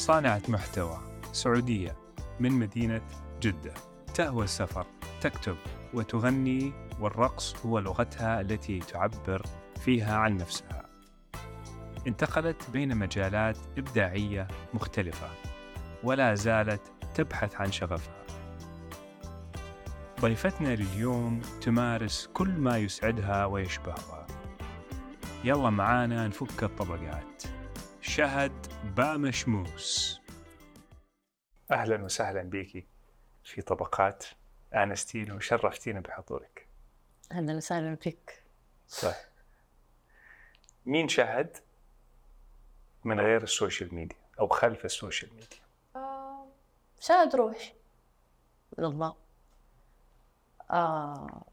صانعة 0.00 0.42
محتوى 0.48 0.98
سعودية 1.32 1.96
من 2.40 2.52
مدينة 2.52 3.00
جدة. 3.40 3.74
تهوى 4.14 4.44
السفر 4.44 4.86
تكتب 5.20 5.56
وتغني 5.94 6.72
والرقص 7.00 7.56
هو 7.66 7.78
لغتها 7.78 8.40
التي 8.40 8.78
تعبر 8.78 9.42
فيها 9.80 10.16
عن 10.16 10.36
نفسها. 10.36 10.86
انتقلت 12.06 12.70
بين 12.70 12.96
مجالات 12.96 13.58
إبداعية 13.78 14.48
مختلفة 14.74 15.28
ولا 16.02 16.34
زالت 16.34 16.92
تبحث 17.14 17.60
عن 17.60 17.72
شغفها. 17.72 18.24
ضيفتنا 20.20 20.74
لليوم 20.74 21.40
تمارس 21.60 22.30
كل 22.34 22.50
ما 22.50 22.78
يسعدها 22.78 23.44
ويشبهها. 23.44 24.26
يلا 25.44 25.70
معانا 25.70 26.28
نفك 26.28 26.64
الطبقات. 26.64 27.42
شهد 28.00 28.66
بامشموس. 28.84 30.20
أهلا 31.70 32.04
وسهلا 32.04 32.42
بيكي 32.42 32.86
في 33.44 33.62
طبقات 33.62 34.24
آنستينا 34.74 35.34
وشرفتينا 35.34 36.00
بحضورك. 36.00 36.68
أهلا 37.32 37.56
وسهلا 37.56 37.96
فيك. 37.96 38.42
طيب 39.02 39.14
مين 40.86 41.08
شهد 41.08 41.56
من 43.04 43.20
غير 43.20 43.42
السوشيال 43.42 43.94
ميديا 43.94 44.18
أو 44.40 44.48
خلف 44.48 44.84
السوشيال 44.84 45.30
ميديا؟ 45.34 45.60
شاهد 47.00 47.36
روح 47.36 47.72
من 48.78 48.84
الله. 48.84 49.16
آه 50.70 51.44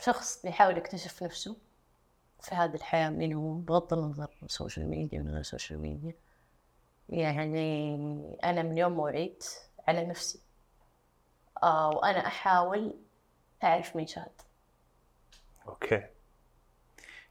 شخص 0.00 0.42
بيحاول 0.42 0.76
يكتشف 0.78 1.22
نفسه. 1.22 1.56
في 2.42 2.54
هذه 2.54 2.74
الحياة 2.74 3.10
من 3.10 3.32
هو 3.32 3.54
بغض 3.54 3.94
النظر 3.94 4.30
سوشيال 4.46 4.90
ميديا 4.90 5.20
من 5.20 5.30
غير 5.30 5.42
سوشيال 5.42 5.78
ميديا 5.78 6.14
يعني 7.08 8.38
أنا 8.44 8.62
من 8.62 8.78
يوم 8.78 8.96
ما 8.96 9.02
وعيت 9.02 9.44
على 9.88 10.04
نفسي 10.04 10.40
آه 11.62 11.88
وأنا 11.88 12.26
أحاول 12.26 12.94
أعرف 13.64 13.96
مين 13.96 14.06
شهد 14.06 14.32
okay. 15.68 16.02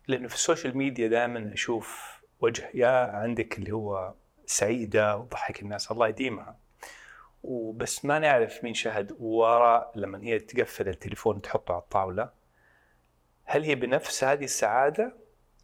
لأنه 0.07 0.27
في 0.27 0.35
السوشيال 0.35 0.77
ميديا 0.77 1.07
دائما 1.07 1.53
أشوف 1.53 2.19
وجه 2.41 2.69
يا 2.73 3.11
عندك 3.11 3.59
اللي 3.59 3.71
هو 3.71 4.13
سعيدة 4.45 5.17
وضحك 5.17 5.61
الناس 5.61 5.91
الله 5.91 6.07
يديمها. 6.07 6.57
وبس 7.43 8.05
ما 8.05 8.19
نعرف 8.19 8.63
مين 8.63 8.73
شهد 8.73 9.15
وراء 9.19 9.91
لما 9.95 10.23
هي 10.23 10.39
تقفل 10.39 10.87
التليفون 10.87 11.41
تحطه 11.41 11.73
على 11.73 11.81
الطاولة. 11.81 12.29
هل 13.51 13.63
هي 13.63 13.75
بنفس 13.75 14.23
هذه 14.23 14.43
السعادة؟ 14.43 15.13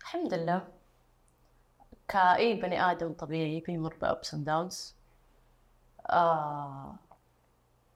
الحمد 0.02 0.34
لله. 0.34 0.68
كأي 2.08 2.54
بني 2.54 2.92
آدم 2.92 3.14
طبيعي 3.14 3.60
بيمر 3.60 3.96
ب 4.02 4.10
ups 4.10 4.34
and 4.34 4.46
downs 4.46 4.96
آه 6.10 6.96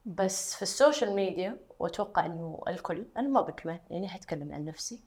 بس 0.05 0.55
في 0.55 0.61
السوشيال 0.61 1.15
ميديا 1.15 1.57
وأتوقع 1.79 2.25
إنه 2.25 2.63
الكل 2.67 3.05
أنا 3.17 3.27
ما 3.27 3.41
بكمل 3.41 3.79
يعني 3.89 4.09
حتكلم 4.09 4.53
عن 4.53 4.65
نفسي. 4.65 4.99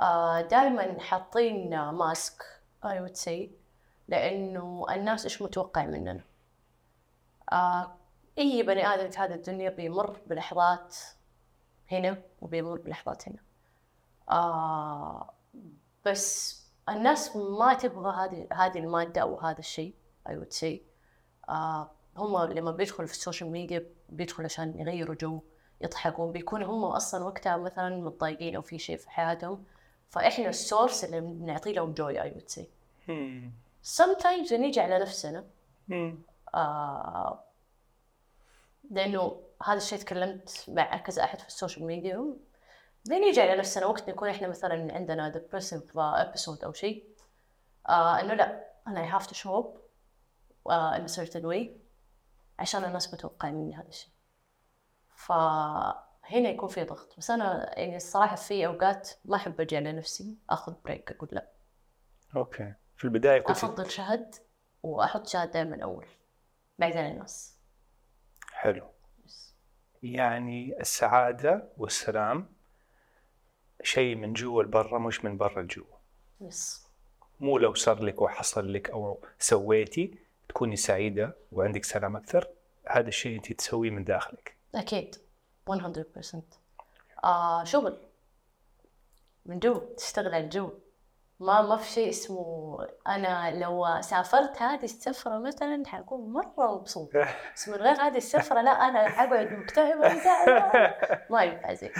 آه 0.00 0.40
دائما 0.40 1.00
حاطين 1.00 1.90
mask 1.90 2.42
I 2.84 2.88
would 2.88 3.16
say 3.26 3.48
لأنه 4.08 4.86
الناس 4.90 5.24
إيش 5.24 5.42
متوقع 5.42 5.86
مننا؟ 5.86 6.20
آه 7.52 7.94
أي 8.38 8.62
بني 8.62 8.86
آدم 8.86 9.10
في 9.10 9.18
هذه 9.18 9.34
الدنيا 9.34 9.70
بيمر 9.70 10.20
بلحظات 10.26 10.96
هنا 11.92 12.22
وبيمر 12.42 12.78
بلحظات 12.78 13.28
هنا. 13.28 13.38
آه 14.30 15.32
بس 16.04 16.60
الناس 16.88 17.36
ما 17.36 17.74
تبغى 17.74 18.12
هذه 18.12 18.48
هذه 18.52 18.78
المادة 18.78 19.22
أو 19.22 19.40
هذا 19.40 19.58
الشيء 19.58 19.94
I 20.28 20.32
would 20.32 20.60
say. 20.60 20.80
آه 21.48 21.90
هم 22.16 22.42
لما 22.52 22.70
بيدخلوا 22.70 23.06
في 23.06 23.14
السوشيال 23.14 23.50
ميديا 23.50 23.86
بيدخلوا 24.08 24.44
عشان 24.44 24.78
يغيروا 24.80 25.14
جو 25.14 25.40
يضحكوا 25.80 26.32
بيكونوا 26.32 26.66
هم 26.74 26.84
أصلا 26.84 27.24
وقتها 27.24 27.56
مثلا 27.56 27.96
متضايقين 27.96 28.56
أو 28.56 28.62
في 28.62 28.78
شيء 28.78 28.96
في 28.96 29.10
حياتهم. 29.10 29.64
فإحنا 30.08 30.48
ال 30.48 30.56
source 30.56 31.04
اللي 31.04 31.20
بنعطي 31.20 31.72
لهم 31.72 31.92
joy 31.92 32.20
I 32.20 32.34
would 32.34 32.54
say. 32.54 32.64
sometimes 33.98 34.52
نيجي 34.52 34.80
على 34.80 34.98
نفسنا 34.98 35.44
آه 36.54 37.44
لأنه 38.90 39.40
هذا 39.62 39.76
الشيء 39.76 39.98
تكلمت 39.98 40.64
مع 40.68 40.96
كذا 40.96 41.24
أحد 41.24 41.40
في 41.40 41.46
السوشيال 41.46 41.86
ميديا 41.86 42.36
بنيجي 43.08 43.40
على 43.40 43.56
نفسنا 43.56 43.86
وقت 43.86 44.10
نكون 44.10 44.28
إحنا 44.28 44.48
مثلا 44.48 44.94
عندنا 44.94 45.32
depressive 45.32 45.94
episode 46.26 46.64
أو 46.64 46.72
شيء 46.72 47.14
آه 47.88 48.20
إنه 48.20 48.34
لا 48.34 48.70
have 49.18 49.26
to 49.26 49.34
show 49.34 49.50
up 49.50 49.78
uh, 50.68 50.98
in 50.98 51.04
a 51.04 51.08
certain 51.08 51.44
way 51.44 51.80
عشان 52.58 52.84
الناس 52.84 53.14
متوقعين 53.14 53.54
مني 53.54 53.76
هذا 53.76 53.88
الشيء. 53.88 54.12
فهنا 55.08 56.48
يكون 56.48 56.68
في 56.68 56.84
ضغط. 56.84 57.14
بس 57.18 57.30
أنا 57.30 57.78
يعني 57.78 57.96
الصراحة 57.96 58.36
في 58.36 58.66
أوقات 58.66 59.10
ما 59.24 59.36
أحب 59.36 59.60
أجي 59.60 59.76
على 59.76 59.92
نفسي 59.92 60.38
أخذ 60.50 60.74
break 60.84 61.12
أقول 61.12 61.28
لا. 61.32 61.50
okay. 62.36 62.74
في 62.96 63.04
البداية 63.04 63.40
كنت 63.40 63.50
أفضل 63.50 63.90
شهد 63.90 64.34
وأحط 64.82 65.26
شهد 65.26 65.50
دائما 65.50 65.82
أول 65.82 66.06
بعدين 66.78 67.06
الناس. 67.06 67.58
حلو. 68.52 68.86
يعني 70.02 70.80
السعادة 70.80 71.68
والسلام 71.76 72.59
شيء 73.82 74.14
من 74.14 74.32
جوا 74.32 74.62
لبرا 74.62 74.98
مش 74.98 75.24
من 75.24 75.36
برا 75.36 75.62
لجوا 75.62 75.84
yes 76.40 76.86
مو 77.40 77.58
لو 77.58 77.74
صار 77.74 78.02
لك 78.02 78.22
وحصل 78.22 78.72
لك 78.72 78.90
أو 78.90 79.18
سويتي 79.38 80.18
تكوني 80.48 80.76
سعيدة 80.76 81.36
وعندك 81.52 81.84
سلام 81.84 82.16
أكثر. 82.16 82.48
هذا 82.88 83.08
الشيء 83.08 83.36
انت 83.36 83.52
تسويه 83.52 83.90
من 83.90 84.04
داخلك. 84.04 84.56
أكيد. 84.74 85.16
100% 85.70 86.40
آه 87.24 87.64
شغل. 87.64 87.98
من 89.46 89.58
جو 89.58 89.78
تشتغل 89.78 90.34
على 90.34 90.44
الجو 90.44 90.70
ما 91.40 91.62
ما 91.62 91.76
في 91.76 91.90
شيء 91.90 92.08
اسمه 92.08 92.78
أنا 93.06 93.58
لو 93.58 94.00
سافرت 94.00 94.62
هذه 94.62 94.84
السفرة 94.84 95.38
مثلا 95.38 95.82
حكون 95.86 96.32
مرة 96.32 96.78
مبسوط. 96.78 97.10
بس 97.56 97.68
من 97.68 97.74
غير 97.74 98.00
هذه 98.00 98.16
السفرة 98.16 98.62
لا 98.62 98.70
أنا 98.70 99.08
حقعد 99.08 99.52
مكتئبة. 99.52 100.08
لا، 100.08 101.26
ما 101.30 101.42
ينفع 101.42 101.74
زي. 101.74 101.90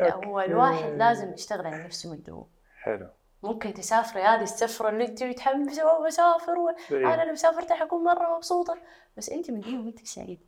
لا 0.00 0.14
هو 0.26 0.40
الواحد 0.40 0.92
لازم 0.92 1.32
يشتغل 1.32 1.66
على 1.66 1.84
نفسه 1.84 2.10
من 2.10 2.22
جو 2.26 2.46
حلو. 2.76 3.08
ممكن 3.42 3.74
تسافري 3.74 4.22
هذه 4.22 4.42
السفرة 4.42 4.88
اللي 4.88 5.06
أنت 5.06 5.22
متحمسة 5.22 5.98
وبسافر 5.98 6.58
و... 6.58 6.68
أنا 6.90 7.24
لو 7.24 7.34
سافرت 7.34 7.72
حكون 7.72 8.04
مرة 8.04 8.36
مبسوطة. 8.36 8.78
بس 9.16 9.30
أنت 9.30 9.50
من 9.50 9.60
جوا 9.60 9.82
انت 9.82 10.06
سعيدة 10.06 10.42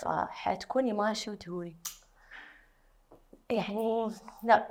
فحتكوني 0.00 0.92
ماشية 0.92 1.32
وتقولي. 1.32 1.76
يعني 3.50 4.10
لا 4.42 4.68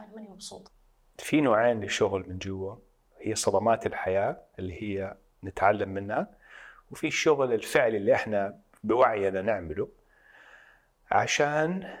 أنا 0.00 0.08
ماني 0.14 0.28
مبسوطة. 0.28 0.70
في 1.18 1.40
نوعين 1.40 1.80
للشغل 1.80 2.24
من 2.28 2.38
جوا. 2.38 2.74
هي 3.20 3.34
صدمات 3.34 3.86
الحياة 3.86 4.36
اللي 4.58 4.82
هي 4.82 5.14
نتعلم 5.44 5.88
منها 5.88 6.26
وفي 6.90 7.06
الشغل 7.06 7.52
الفعلي 7.52 7.96
اللي 7.96 8.14
إحنا 8.14 8.58
بوعينا 8.84 9.42
نعمله 9.42 9.88
عشان 11.10 11.98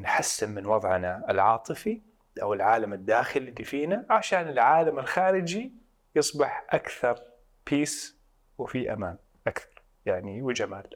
نحسن 0.00 0.50
من 0.50 0.66
وضعنا 0.66 1.24
العاطفي 1.28 2.02
أو 2.42 2.54
العالم 2.54 2.92
الداخلي 2.92 3.48
اللي 3.48 3.64
فينا 3.64 4.06
عشان 4.10 4.48
العالم 4.48 4.98
الخارجي 4.98 5.72
يصبح 6.16 6.66
أكثر 6.70 7.22
peace 7.70 8.20
وفي 8.58 8.92
أمان 8.92 9.16
أكثر 9.46 9.82
يعني 10.06 10.42
وجمال 10.42 10.90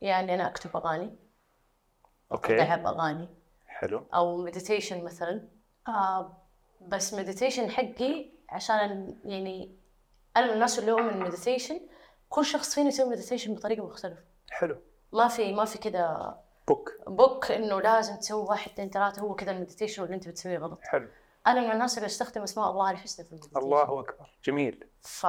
يعني 0.00 0.34
أنا 0.34 0.48
أكتب 0.48 0.76
أغاني. 0.76 1.16
okay. 2.32 2.62
احب 2.62 2.86
أغاني. 2.86 3.28
حلو. 3.66 4.06
أو 4.14 4.44
meditation 4.44 5.04
مثلا. 5.04 5.48
آه 5.88 6.36
بس 6.80 7.14
meditation 7.14 7.70
حقي 7.70 8.30
عشان 8.48 9.16
يعني 9.24 9.76
أنا 10.36 10.46
من 10.46 10.52
الناس 10.52 10.78
اللي 10.78 10.92
أؤمن 10.92 11.20
meditation 11.20 11.80
كل 12.28 12.44
شخص 12.44 12.74
فينا 12.74 12.88
يسوي 12.88 13.10
meditation 13.10 13.54
بطريقة 13.54 13.86
مختلفة. 13.86 14.24
حلو. 14.50 14.82
ما 15.12 15.28
في 15.28 15.52
ما 15.52 15.64
في 15.64 15.78
كذا 15.78 16.36
book. 16.70 16.90
book 17.06 17.50
إنه 17.50 17.80
لازم 17.80 18.16
تسوي 18.16 18.42
واحد 18.42 18.70
اثنين 18.70 18.90
ثلاثة 18.90 19.22
هو 19.22 19.34
كذا 19.34 19.50
ال 19.50 19.55
meditation 19.55 20.02
واللي 20.02 20.16
أنت 20.16 20.28
بتسويه 20.28 20.58
غلط. 20.58 20.78
حلو. 20.82 21.08
أنا 21.46 21.60
من 21.60 21.70
الناس 21.72 21.98
اللي 21.98 22.06
استخدم 22.06 22.42
اسماء 22.42 22.70
الله 22.70 22.90
الحسنى 22.90 23.26
في 23.26 23.32
ال 23.32 23.34
meditation. 23.34 23.58
الله 23.60 24.00
أكبر. 24.00 24.30
جميل. 24.44 24.86
ف 25.02 25.26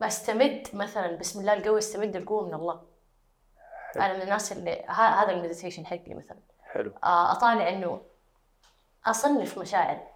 بستمد 0.00 0.68
مثلا 0.72 1.16
بسم 1.16 1.40
الله 1.40 1.52
القوي 1.54 1.78
استمد 1.78 2.16
القوة 2.16 2.46
من 2.46 2.54
الله. 2.54 2.82
أنا 3.96 4.16
من 4.16 4.22
الناس 4.22 4.52
اللي 4.52 4.84
ه- 4.88 5.22
هذا 5.22 5.30
ال 5.32 5.37
meditation 5.37 5.86
حقي 5.86 6.14
مثلا. 6.14 6.38
حلو. 6.62 6.92
آه، 7.04 7.32
أطالع 7.32 7.68
إنه 7.68 8.00
أصنف 9.06 9.58
مشاعري 9.58 10.06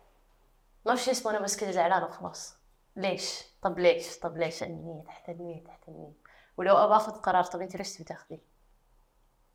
ما 0.86 0.94
في 0.94 1.02
شيء 1.02 1.12
اسمه 1.12 1.30
أنا 1.32 1.40
بس 1.40 1.56
كذا 1.56 1.70
زعلانه 1.70 2.06
وخلاص. 2.06 2.54
ليش؟ 2.96 3.42
طب 3.62 3.78
ليش؟ 3.78 4.18
طب 4.18 4.36
ليش؟ 4.36 4.62
النية 4.62 5.02
تحت 5.04 5.28
النية 5.28 5.64
تحت 5.64 5.88
النية. 5.88 6.12
ولو 6.56 6.76
ابى 6.76 6.96
أخذ 6.96 7.12
قرار 7.12 7.44
طب 7.44 7.60
أنت 7.60 7.76
ليش 7.76 7.94
تبي 7.94 8.04
تاخذي؟ 8.04 8.40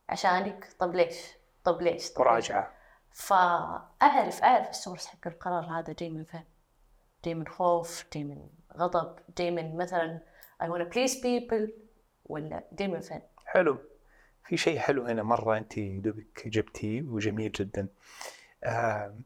عشانك 0.09 0.67
طب 0.79 0.95
ليش؟ 0.95 1.15
طب 1.63 1.81
ليش؟ 1.81 2.09
طب؟ 2.09 2.21
مراجعة 2.21 2.73
فأعرف 3.11 4.43
أعرف 4.43 4.69
السورس 4.69 5.07
حق 5.07 5.27
القرار 5.27 5.63
هذا 5.63 5.93
جاي 5.93 6.09
من 6.09 6.23
فين 6.23 6.43
جاي 7.25 7.33
من 7.33 7.47
خوف 7.47 8.05
جاي 8.13 8.23
من 8.23 8.49
غضب 8.77 9.19
جاي 9.37 9.51
من 9.51 9.77
مثلا 9.77 10.19
I 10.63 10.65
wanna 10.65 10.93
please 10.93 11.13
people 11.15 11.69
ولا 12.25 12.63
جاي 12.71 12.87
من 12.87 12.99
فين؟ 13.01 13.21
حلو 13.45 13.77
في 14.43 14.57
شيء 14.57 14.79
حلو 14.79 15.05
هنا 15.05 15.23
مرة 15.23 15.57
أنت 15.57 15.79
دوبك 15.79 16.47
جبتيه 16.47 17.01
وجميل 17.01 17.51
جدا 17.51 17.87
آه 18.63 19.19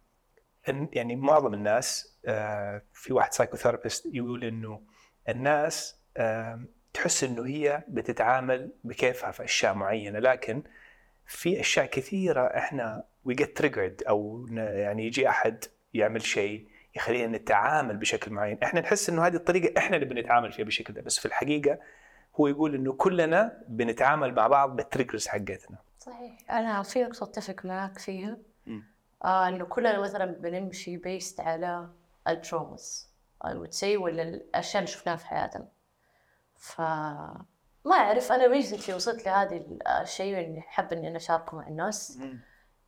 يعني 0.67 1.15
معظم 1.15 1.53
الناس 1.53 2.17
آه 2.25 2.81
في 2.93 3.13
واحد 3.13 3.33
psychotherapist 3.33 4.05
يقول 4.05 4.43
إنه 4.43 4.81
الناس 5.29 5.99
آه 6.17 6.65
تحس 6.93 7.23
إنه 7.23 7.45
هي 7.45 7.83
بتتعامل 7.87 8.71
بكيفها 8.83 9.31
في 9.31 9.43
أشياء 9.43 9.73
معينة 9.73 10.19
لكن 10.19 10.63
في 11.25 11.59
أشياء 11.59 11.85
كثيرة 11.85 12.41
إحنا 12.41 13.03
we 13.25 13.33
get 13.33 13.57
triggered 13.57 14.03
أو 14.09 14.47
يعني 14.51 15.05
يجي 15.07 15.29
أحد 15.29 15.65
يعمل 15.93 16.21
شيء 16.21 16.67
يخلينا 16.95 17.37
نتعامل 17.37 17.97
بشكل 17.97 18.31
معين. 18.31 18.57
إحنا 18.63 18.81
نحس 18.81 19.09
إنه 19.09 19.27
هذه 19.27 19.35
الطريقة 19.35 19.77
إحنا 19.77 19.95
اللي 19.95 20.05
بنتعامل 20.07 20.51
فيها 20.51 20.65
بالشكل 20.65 20.93
ده 20.93 21.01
بس 21.01 21.19
في 21.19 21.25
الحقيقة 21.25 21.79
هو 22.39 22.47
يقول 22.47 22.75
إنه 22.75 22.93
كلنا 22.93 23.63
بنتعامل 23.67 24.35
مع 24.35 24.47
بعض 24.47 24.75
بال 24.75 24.86
triggers 24.86 25.27
حقتنا. 25.27 25.77
صحيح. 25.99 26.51
أنا 26.51 26.83
في 26.83 27.03
نقطة 27.03 27.23
أتفق 27.23 27.65
معاك 27.65 27.99
فيها. 27.99 28.37
آه 29.23 29.47
إنه 29.47 29.65
كلنا 29.65 29.99
مثلا 29.99 30.25
بنمشي 30.25 30.97
based 30.97 31.39
على 31.39 31.89
ال 32.27 32.38
traumas 32.38 33.13
I 33.45 33.49
would 33.49 33.79
say 33.79 33.83
ولا 33.83 34.23
الأشياء 34.23 34.83
اللي 34.83 34.93
شفناها 34.93 35.15
في 35.15 35.25
حياتنا. 35.25 35.67
ف 36.63 36.81
ما 37.85 37.95
أعرف 37.95 38.31
أنا 38.31 38.47
recently 38.47 38.95
وصلت 38.95 39.25
لهذه 39.25 39.77
الشيء 40.01 40.39
اللي 40.39 40.61
حابة 40.61 40.97
إني 40.97 41.07
أنا 41.07 41.17
أشاركه 41.17 41.57
مع 41.57 41.67
الناس. 41.67 42.19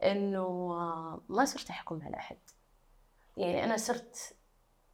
إنه 0.03 0.41
آه، 0.73 1.21
ما 1.29 1.45
صرت 1.45 1.69
أحكم 1.69 2.01
على 2.03 2.17
أحد. 2.17 2.37
يعني 3.37 3.63
أنا 3.63 3.77
صرت 3.77 4.35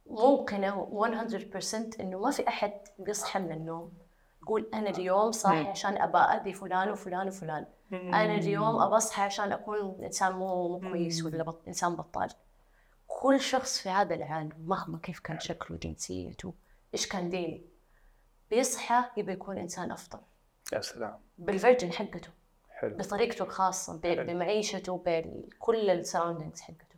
موقنة 0.06 0.88
100% 0.92 2.00
إنه 2.00 2.18
ما 2.18 2.30
في 2.30 2.48
أحد 2.48 2.72
بيصحى 2.98 3.38
من 3.38 3.52
النوم 3.52 3.92
يقول 4.42 4.70
أنا 4.74 4.90
اليوم 4.90 5.32
صاحي. 5.32 5.68
عشان 5.70 6.02
أبى 6.02 6.18
أذي 6.18 6.52
فلان 6.54 6.90
وفلان 6.90 7.28
وفلان. 7.28 7.66
أنا 7.92 8.34
اليوم 8.34 8.80
أبى 8.82 8.96
أصحى 8.96 9.22
عشان 9.22 9.52
أكون 9.52 10.04
إنسان 10.04 10.32
مو 10.32 10.68
مو 10.78 10.90
كويس 10.90 11.24
ولا 11.24 11.42
بط... 11.42 11.62
إنسان 11.68 11.96
بطال. 11.96 12.30
كل 13.06 13.40
شخص 13.40 13.78
في 13.78 13.88
هذا 13.88 14.14
العالم 14.14 14.52
مهما 14.66 14.98
كيف 14.98 15.20
كان 15.20 15.40
شكله 15.40 15.76
جنسيته 15.76 16.54
إيش 16.94 17.06
كان 17.06 17.28
دينه 17.28 17.71
بيصحى 18.56 19.04
يبي 19.16 19.32
يكون 19.32 19.58
إنسان 19.58 19.92
أفضل. 19.92 20.18
يا 20.72 20.80
سلام. 20.80 21.18
بال 21.38 21.50
version 21.50 21.92
حقته. 21.92 22.30
حلو. 22.70 22.96
بطريقته 22.96 23.42
الخاصة 23.42 23.96
ب- 23.98 24.06
حلو. 24.06 24.24
بمعيشته 24.24 25.02
بكل 25.06 25.90
ال 25.90 25.95
surroundings 25.95 26.60
حقته. 26.60 26.96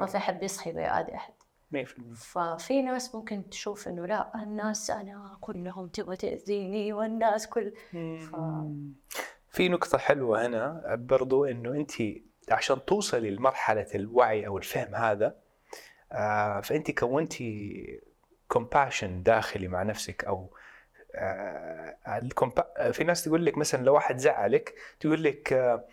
ما 0.00 0.06
في 0.06 0.16
أحد 0.16 0.40
بيصحى 0.40 0.70
يعادي 0.70 1.14
أحد. 1.14 1.32
100% 1.72 2.14
ففي 2.16 2.82
ناس 2.82 3.14
ممكن 3.14 3.50
تشوف 3.50 3.88
إنه 3.88 4.06
لا 4.06 4.42
الناس 4.42 4.90
أنا 4.90 5.38
كلهم 5.40 5.88
تبغى 5.88 6.16
تأذيني 6.16 6.92
والناس 6.92 7.46
كل 7.46 7.72
ف... 8.20 8.36
في 9.50 9.68
نقطة 9.68 9.98
حلوة 9.98 10.46
هنا 10.46 10.82
برضو 10.98 11.44
إنه 11.44 11.70
أنت 11.70 11.92
عشان 12.50 12.84
توصلي 12.84 13.30
لمرحلة 13.30 13.86
الوعي 13.94 14.46
أو 14.46 14.58
الفهم 14.58 14.94
هذا 14.94 15.36
آه 16.12 16.60
فأنت 16.60 16.90
كونتي 16.90 18.00
compassion 18.48 19.22
داخلي 19.22 19.68
مع 19.68 19.82
نفسك 19.82 20.24
أو 20.24 20.55
ال 22.08 22.20
compa- 22.20 22.90
في 22.90 23.04
ناس 23.04 23.24
تقول 23.24 23.46
لك 23.46 23.58
مثلا 23.58 23.82
لو 23.84 23.94
واحد 23.94 24.16
زعلك 24.18 24.74
تقول 25.00 25.22
لك 25.24 25.52
آه 25.52 25.84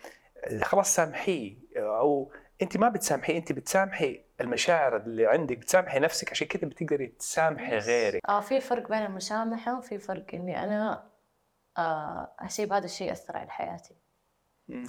خلاص 0.62 0.94
سامحيه 0.94 1.56
أو 1.76 2.32
أنت 2.62 2.76
ما 2.76 2.88
بتسامحي 2.88 3.36
أنت 3.36 3.52
بتسامحي 3.52 4.24
المشاعر 4.40 4.96
اللي 4.96 5.26
عندك 5.26 5.58
بتسامحي 5.58 5.98
نفسك 5.98 6.30
عشان 6.30 6.46
كذا 6.46 6.68
بتقدري 6.68 7.06
تسامحي 7.06 7.78
غيرك. 7.78 8.20
آه 8.28 8.40
في 8.40 8.60
فرق 8.60 8.88
بين 8.88 9.02
المسامحة 9.02 9.78
وفي 9.78 9.98
فرق 9.98 10.26
إني 10.34 10.64
أنا 10.64 11.10
آه 11.78 12.34
أسيب 12.40 12.72
هذا 12.72 12.84
الشيء 12.84 13.08
يأثر 13.08 13.36
على 13.36 13.50
حياتي. 13.50 13.94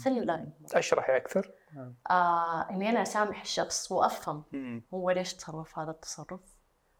thin 0.03 0.23
line 0.23 0.53
أشرحي 0.73 1.15
أكثر؟ 1.17 1.51
آه 2.09 2.69
إني 2.69 2.89
أنا 2.89 3.01
أسامح 3.01 3.41
الشخص 3.41 3.91
وأفهم 3.91 4.43
هو 4.93 5.11
ليش 5.11 5.33
تصرف 5.33 5.79
هذا 5.79 5.91
التصرف 5.91 6.41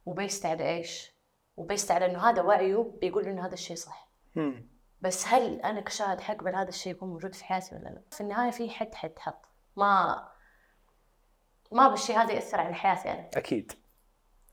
و 0.06 0.13
based 0.13 0.46
على 0.46 0.70
إيش. 0.70 1.15
و 1.58 1.64
based 1.64 1.92
على 1.92 2.06
إنه 2.06 2.30
هذا 2.30 2.42
وعيه 2.42 2.92
بيقول 3.02 3.28
إنه 3.28 3.46
هذا 3.46 3.54
الشيء 3.54 3.76
صح. 3.78 4.10
مم. 4.36 4.68
بس 5.02 5.28
هل 5.28 5.62
أنا 5.62 5.82
كشاهد 5.82 6.22
حقبل 6.22 6.56
هذا 6.56 6.70
الشيء 6.70 6.92
يكون 6.92 7.10
موجود 7.10 7.36
في 7.36 7.46
حياتي 7.46 7.76
ولا 7.76 7.84
لا؟ 7.84 8.02
في 8.12 8.22
النهاية 8.22 8.52
في 8.52 8.70
حد 8.70 8.96
حيتحط. 8.96 9.46
ما 9.76 10.24
ما 11.72 11.88
بالشيء 11.88 12.18
هذا 12.18 12.34
يأثر 12.34 12.62
على 12.62 12.76
حياتي 12.76 13.12
أنا. 13.12 13.30
أكيد. 13.36 13.72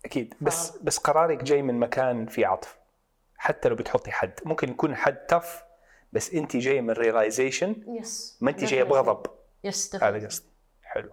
أكيد. 0.05 0.35
بس 0.41 0.79
بس 0.79 0.99
قرارك 0.99 1.43
جاي 1.43 1.63
من 1.63 1.81
مكان 1.81 2.27
فيه 2.27 2.47
عطف. 2.47 2.79
حتى 3.37 3.69
لو 3.69 3.77
بتحطي 3.77 4.11
حد. 4.11 4.41
ممكن 4.45 4.71
يكون 4.71 4.97
حد 4.97 5.17
tough 5.17 5.65
بس 6.13 6.35
انت 6.35 6.57
جاي 6.57 6.81
من 6.81 6.91
realization 6.91 7.85
yes 8.01 8.39
ما 8.41 8.51
انت 8.51 8.65
جاية 8.65 8.83
بغضب. 8.83 9.27
yes 9.65 9.97
هذا 9.97 10.27
قصدي 10.27 10.49
حلو. 10.83 11.13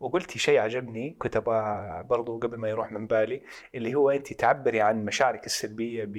وقلتي 0.00 0.38
شيء 0.38 0.58
عجبني 0.58 1.10
كنت 1.10 1.36
أبغى 1.36 2.02
برضو 2.02 2.38
قبل 2.38 2.56
ما 2.56 2.68
يروح 2.68 2.92
من 2.92 3.06
بالي 3.06 3.42
اللي 3.74 3.94
هو 3.94 4.10
انت 4.10 4.32
تعبري 4.32 4.80
عن 4.80 5.04
مشاعرك 5.04 5.46
السلبية 5.46 6.04
ب 6.04 6.14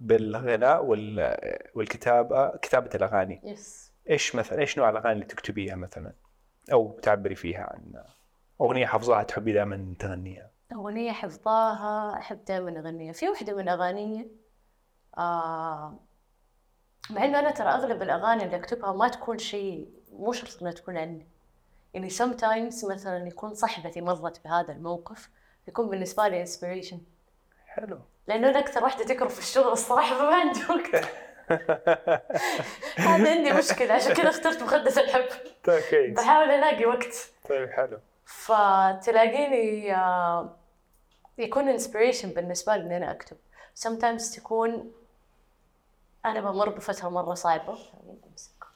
بالغناء 0.00 0.84
وال... 0.84 1.36
والكتابة 1.74 2.56
كتابة 2.56 2.90
الأغاني. 2.94 3.40
yes 3.44 3.92
إيش 4.10 4.34
مثلا 4.34 4.58
إيش 4.58 4.78
نوع 4.78 4.90
الأغاني 4.90 5.12
اللي 5.12 5.24
تكتبيها 5.24 5.74
مثلا؟ 5.76 6.12
أو 6.72 6.98
تعبري 7.02 7.34
فيها 7.34 7.62
عن 7.62 8.02
أغنية 8.60 8.86
حافظاها 8.86 9.22
تحبي 9.22 9.52
دائما 9.52 9.94
تغنيها؟ 9.98 10.50
أغنية 10.72 11.12
حفظاها 11.12 12.18
أحب 12.18 12.44
دائما 12.44 12.78
أغنيها. 12.78 13.12
في 13.12 13.28
وحدة 13.28 13.56
من 13.56 13.68
أغانيي 13.68 14.30
آه 15.18 15.98
مع 17.10 17.24
إنه 17.24 17.38
أنا 17.38 17.50
ترى 17.50 17.68
أغلب 17.68 18.02
الأغاني 18.02 18.44
اللي 18.44 18.56
أكتبها 18.56 18.92
ما 18.92 19.08
تكون 19.08 19.38
شيء 19.38 19.88
مو 20.12 20.32
شرط 20.32 20.62
إنها 20.62 20.72
تكون 20.72 20.96
عني 20.96 21.28
يعني 21.96 22.10
sometimes 22.10 22.84
مثلا 22.90 23.26
يكون 23.26 23.54
صاحبتي 23.54 24.00
مرت 24.00 24.44
بهذا 24.44 24.72
الموقف 24.72 25.30
يكون 25.68 25.88
بالنسبة 25.88 26.28
لي 26.28 26.46
inspiration. 26.46 26.96
حلو. 27.66 27.98
لأنه 28.26 28.48
أنا 28.48 28.58
أكثر 28.58 28.84
واحدة 28.84 29.04
تكره 29.04 29.28
في 29.28 29.38
الشغل 29.38 29.72
الصراحة 29.72 30.18
فما 30.18 30.34
عندي 30.34 30.60
وقت. 30.68 31.04
هذا 32.96 33.30
عندي 33.30 33.52
مشكلة 33.52 33.94
عشان 33.94 34.14
كذا 34.14 34.28
اخترت 34.28 34.62
مخدة 34.62 35.02
الحب. 35.02 35.28
طيب 35.64 35.82
كويس. 35.90 36.14
بحاول 36.14 36.50
ألاقي 36.50 36.86
وقت. 36.86 37.30
طيب 37.48 37.70
حلو. 37.70 37.98
فتلاقيني 38.24 39.94
آه، 39.94 40.56
يكون 41.38 41.78
inspiration 41.78 42.26
بالنسبة 42.26 42.76
لي 42.76 42.82
إني 42.82 42.96
أنا 42.96 43.10
أكتب. 43.10 43.36
sometimes 43.78 44.36
تكون 44.36 44.92
أنا 46.24 46.40
بمر 46.40 46.68
بفترة 46.68 47.08
مرة 47.08 47.34
صعبة. 47.34 47.78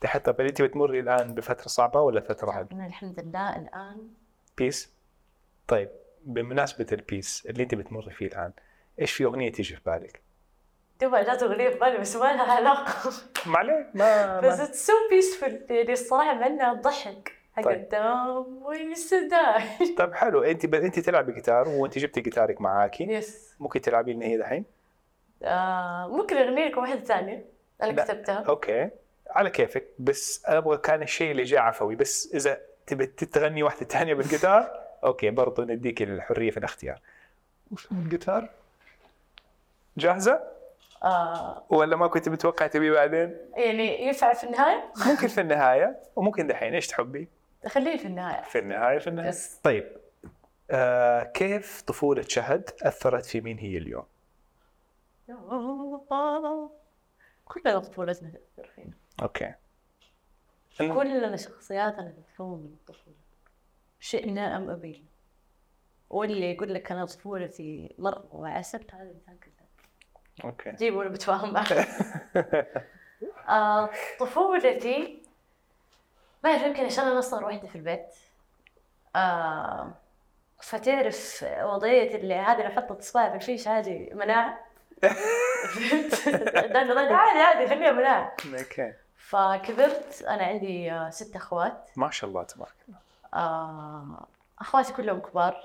تحت 0.00 0.26
طب 0.26 0.40
انت 0.40 0.62
بتمري 0.62 1.00
الآن 1.00 1.35
بفترة 1.35 1.69
صعبة 1.69 2.00
ولا 2.00 2.21
فترة 2.21 2.50
عادية؟ 2.50 2.76
أنا 2.76 2.87
الحمد 2.87 3.21
لله 3.21 3.57
الآن 3.57 4.09
peace 4.59 4.93
طيب 5.69 5.90
بمناسبة 6.25 6.87
ال 6.93 7.01
peace 7.01 7.47
اللي 7.47 7.62
أنت 7.62 7.75
بتمري 7.75 8.11
فيه 8.11 8.26
الآن 8.26 8.52
إيش 9.00 9.12
في 9.12 9.25
أغنية 9.25 9.52
تيجي 9.52 9.76
في 9.76 9.83
بالك؟ 9.87 10.21
دوبها 11.00 11.23
جات 11.23 11.42
أغنية 11.42 11.69
في 11.69 11.78
بالي 11.78 11.99
بس 11.99 12.16
ما 12.16 12.25
لها 12.25 12.52
علاقة 12.52 13.12
ما 13.47 13.59
عليك 13.59 13.87
ما, 13.95 14.40
بس 14.40 14.59
ما. 14.59 14.66
it's 14.66 14.87
so 14.87 14.92
peaceful 15.12 15.71
يعني 15.71 15.92
الصراحة 15.92 16.35
مع 16.35 16.47
إنها 16.47 16.75
تضحك 16.75 17.33
حق 17.52 17.62
طيب. 17.62 17.76
الدوام 17.80 18.62
ويستدعي 18.62 19.95
طيب 19.99 20.14
حلو 20.14 20.42
أنت 20.42 20.66
ب... 20.66 20.75
أنت 20.75 20.99
تلعبي 20.99 21.33
جيتار 21.33 21.69
وأنت 21.69 21.99
جبتي 21.99 22.21
جيتارك 22.21 22.61
معاكي 22.61 23.04
yes 23.05 23.55
ممكن 23.61 23.80
تلعبي 23.80 24.12
لنا 24.12 24.26
هي 24.26 24.37
دحين؟ 24.37 24.64
آه 25.42 26.09
ممكن 26.09 26.37
أغني 26.37 26.69
لكم 26.69 26.80
واحدة 26.80 27.00
ثانية 27.00 27.45
أنا 27.83 27.92
لا. 27.92 28.04
كتبتها 28.04 28.45
okay 28.49 28.90
على 29.35 29.51
كيفك 29.51 29.87
بس 29.99 30.45
أنا 30.49 30.59
أبغى 30.59 30.79
كان 30.79 31.03
الشيء 31.03 31.31
اللي 31.31 31.43
جاء 31.43 31.61
عفوي 31.61 31.97
بس 31.97 32.35
إذا 32.35 32.61
تبي 32.87 33.07
تغني 33.07 33.63
واحدة 33.63 33.87
ثانية 33.87 34.15
بالجيتار 34.15 34.81
okay 35.05 35.31
برضو 35.31 35.63
نديك 35.63 36.03
الحرية 36.03 36.51
في 36.51 36.57
الاختيار 36.57 37.01
وش 37.71 37.89
الجيتار؟ 37.93 38.49
جاهزة؟ 39.97 40.41
آه 41.03 41.65
ولا 41.71 41.97
ما 41.97 42.07
كنت 42.07 42.29
متوقع 42.29 42.67
تبي 42.67 42.91
بعدين؟ 42.91 43.37
يعني 43.57 44.07
ينفع 44.07 44.33
في 44.33 44.45
النهاية؟ 44.45 44.93
ممكن 45.07 45.29
في 45.29 45.41
النهاية 45.41 45.97
وممكن 46.17 46.47
دحين 46.47 46.75
إيش 46.75 46.87
تحبي؟ 46.87 47.29
خليه 47.69 47.97
في 47.97 48.05
النهاية 48.05 48.43
في 48.43 48.59
النهاية 48.59 48.99
في 48.99 49.07
النهاية 49.07 49.29
yes 49.29 49.61
طيب 49.63 49.97
آه 50.71 51.23
كيف 51.23 51.83
طفولة 51.83 52.23
شهد 52.29 52.71
أثرت 52.83 53.27
في 53.27 53.41
مين 53.41 53.59
هي 53.59 53.79
اليوم؟ 53.79 54.05
كلنا 57.45 57.79
طفولتنا 57.79 58.31
تأثر 58.31 58.71
فينا 58.75 59.00
okay. 59.23 59.55
كلنا 60.79 61.37
شخصياتنا 61.37 62.11
تتكون 62.12 62.59
من 62.59 62.73
الطفولة. 62.81 63.17
شئنا 64.00 64.57
أم 64.57 64.71
أبينا 64.71 65.05
واللي 66.11 66.50
يقول 66.55 66.75
لك 66.75 66.93
أنا 66.93 67.05
طفولتي 67.05 67.95
مرة 67.99 68.29
وعسبت 68.33 68.95
هذا 68.95 69.03
الإنسان 69.03 69.37
كذاب 69.39 69.69
okay. 70.45 70.73
جيب 70.73 70.95
وأنا 70.97 71.11
بتفاهم. 71.11 71.53
معك 71.53 71.73
آه 73.49 73.91
طفولتي 74.21 75.23
ما 76.45 76.50
أعرف 76.50 76.62
يمكن 76.62 76.85
عشان 76.85 77.05
أنا 77.05 77.19
أصغر 77.19 77.45
واحدة 77.45 77.69
في 77.69 77.77
البيت. 77.77 78.15
آه 79.17 79.91
فتعرف 80.62 81.45
وضعية 81.62 82.15
اللي 82.17 82.35
هذه 82.35 82.59
اللي 82.61 82.69
حطت 82.75 82.99
اصبعي 82.99 83.31
في 83.31 83.37
الفيش 83.37 83.69
هذه 83.69 84.09
مناعة؟ 84.12 84.61
فهمت؟ 85.75 86.29
عادي 87.12 87.39
عادي 87.39 87.69
خليها 87.69 87.93
مناعة. 87.93 88.37
okay. 88.59 88.93
فكبرت 89.21 90.23
أنا 90.23 90.45
عندي 90.45 90.93
آه، 90.93 91.11
ست 91.11 91.37
أخوات. 91.37 91.91
ما 91.97 92.11
شاء 92.11 92.31
الله 92.31 92.43
تبارك 92.43 92.75
الله. 92.89 92.99
آه، 93.35 94.27
أخواتي 94.59 94.93
كلهم 94.93 95.21
كبار 95.21 95.65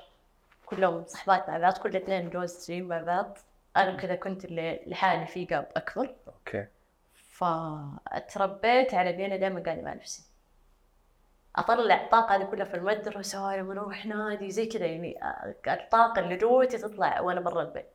كلهم 0.66 1.06
صحبات 1.08 1.50
مع 1.50 1.58
بعض 1.58 1.78
كل 1.78 1.96
اثنين 1.96 2.30
جوزين 2.30 2.88
مع 2.88 3.02
بعض. 3.02 3.38
أنا 3.78 3.98
كذا 3.98 4.16
كنت 4.16 4.46
اللي 4.46 4.80
لحالي 4.88 5.26
في 5.26 5.46
gap 5.46 5.72
أكبر. 5.76 6.16
okay. 6.28 6.68
فتربيت 7.14 8.94
على 8.94 9.10
اني 9.10 9.26
أنا 9.26 9.36
دائما 9.36 9.64
قاعدة 9.64 9.82
مع 9.82 9.94
نفسي. 9.94 10.24
أطلع 11.56 12.04
الطاقة 12.04 12.36
هذه 12.36 12.44
كلها 12.44 12.66
في 12.66 12.74
المدرسة 12.74 13.44
وأنا 13.44 13.64
بروح 13.64 14.06
نادي 14.06 14.52
زي 14.52 14.66
كذا 14.66 14.86
يعني 14.86 15.24
آه، 15.24 15.56
الطاقة 15.68 16.20
اللي 16.20 16.36
جوتي 16.36 16.78
تطلع 16.78 17.20
وأنا 17.20 17.42
برا 17.42 17.62
البيت. 17.62 17.92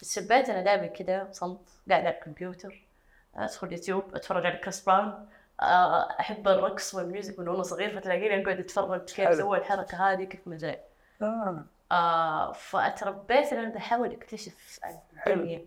بس 0.00 0.18
البيت 0.18 0.48
أنا 0.48 0.62
دائما 0.62 0.86
كذا 0.86 1.28
صمت 1.32 1.68
قاعد 1.88 2.06
على 2.06 2.14
الكمبيوتر. 2.18 2.87
أدخل 3.36 3.72
يوتيوب 3.72 4.14
أتفرج 4.14 4.46
على 4.46 4.56
Chris 4.56 4.84
Brown 4.84 5.28
آه، 5.62 6.20
أحب 6.20 6.48
الرقص 6.48 6.94
وال 6.94 7.07
music 7.07 7.38
من 7.38 7.48
وأنا 7.48 7.62
صغير 7.62 8.00
فتلاقيني 8.00 8.42
أقعد 8.42 8.58
أتفرج 8.58 9.04
كيف. 9.04 9.34
سوى 9.34 9.58
الحركة 9.58 10.12
هذه 10.12 10.24
كيف 10.24 10.48
مزاج 10.48 10.80
آه. 11.22 11.64
آه 11.92 12.52
فاتربيت 12.52 13.52
إن 13.52 13.58
أنا 13.58 13.74
بحاول 13.74 14.12
أكتشف 14.12 14.80
الدنيا 15.26 15.66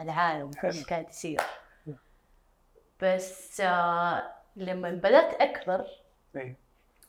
العالم 0.00 0.50
حلو. 0.56 0.70
إيش 0.70 0.84
قاعد 0.84 1.08
يصير 1.08 1.40
بس 3.02 3.60
آه 3.60 4.22
لما 4.56 4.90
بدأت 4.90 5.34
أكبر 5.40 5.86
إيه. 6.36 6.56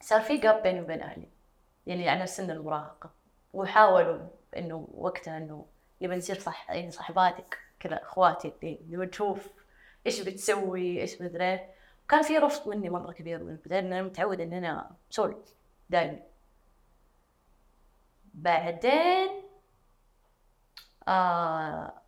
صار 0.02 0.22
في 0.22 0.38
gap 0.38 0.64
بيني 0.64 0.82
وبين 0.82 1.02
أهلي 1.02 1.28
يعني 1.88 2.10
على 2.10 2.28
سن 2.28 2.52
المراهقة 2.52 3.10
وحاولوا 3.54 4.20
إنه 4.58 4.88
وقتها 4.94 5.38
إنه 5.38 5.66
نبي 6.02 6.16
نصير 6.16 6.40
صح 6.40 6.70
يعني 6.70 6.92
صاحباتك 6.92 7.58
كذا 7.80 8.04
إخواتي 8.04 8.54
اللي 8.64 9.06
نشوف 9.06 9.48
إيش 10.08 10.22
بتسوي 10.22 11.02
إيش 11.02 11.22
مدري. 11.22 11.70
وكان 12.06 12.22
في 12.22 12.38
رفض 12.38 12.70
مني 12.70 12.90
مرة 12.90 13.12
كبير 13.12 13.44
من 13.44 13.52
البداية 13.52 13.80
لأن 13.82 13.94
أنا 13.94 14.02
متعودة 14.02 14.44
إن 14.44 14.54
أنا 14.54 14.96
سولو 15.10 15.44
دائما 15.90 16.20
بعدين 18.34 19.30
آه 21.08 22.02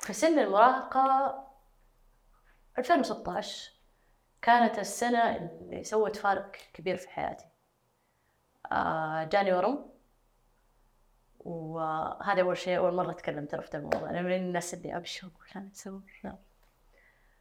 في 0.00 0.12
سن 0.12 0.38
المراهقة 0.38 1.44
2016 2.78 3.72
كانت 4.42 4.78
السنة 4.78 5.36
اللي 5.36 5.84
سوت 5.84 6.16
فارق 6.16 6.52
كبير 6.74 6.96
في 6.96 7.08
حياتي. 7.08 7.44
آه 8.72 9.24
جاني 9.24 9.52
ورم. 9.52 9.93
وهذا 11.44 12.42
أول 12.42 12.56
شيء 12.56 13.10
أتكلم 13.10 13.46
ترى 13.46 13.62
في 13.62 13.70
ذا 13.72 13.78
الموضوع 13.78 14.10
أنا 14.10 14.22
من 14.22 14.36
الناس 14.36 14.74
اللي 14.74 14.96
أبشر 14.96 15.28
ولا 15.56 15.70
أسوي؟ 15.72 16.02
لا. 16.24 16.36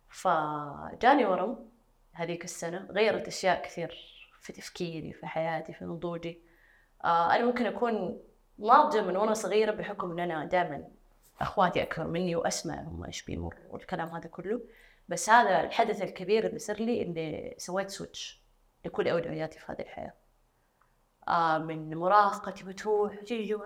فجاني 0.10 1.26
ورم 1.26 1.70
هذيك 2.14 2.44
السنة 2.44 2.88
غيرت 2.92 3.28
أشياء 3.28 3.62
كثير 3.62 3.98
في 4.42 4.54
تفكيري 4.54 5.14
في 5.14 5.28
حياتي 5.28 5.74
في 5.74 5.86
نضوجي. 5.86 6.42
آه 7.06 7.36
أنا 7.36 7.46
ممكن 7.46 7.66
أكون 7.66 8.22
ناضجة 8.60 9.02
من 9.02 9.18
وأنا 9.18 9.34
صغيرة 9.34 9.72
بحكم 9.72 10.12
إن 10.12 10.20
أنا 10.20 10.46
دائما 10.46 10.88
أخواتي 11.42 11.84
اكبر 11.84 12.08
مني 12.08 12.36
وأسمع 12.36 12.82
هم 12.82 13.04
إيش 13.04 13.26
بيمر 13.26 13.56
والكلام 13.70 14.10
هذا 14.10 14.28
كله. 14.28 14.62
بس 15.10 15.30
هذا 15.30 15.62
الحدث 15.62 16.02
الكبير 16.02 16.48
اللي 16.48 16.60
صار 16.60 16.78
لي 16.78 17.02
إني 17.02 17.56
سويت 17.58 17.90
switch 17.90 18.44
لكل 18.86 19.08
أولوياتي 19.08 19.60
في 19.60 19.72
هذه 19.72 19.82
الحياة. 19.82 20.14
من 21.60 21.96
مراهقتي 21.98 22.64
بتروح 22.64 23.14
وتيجي 23.22 23.58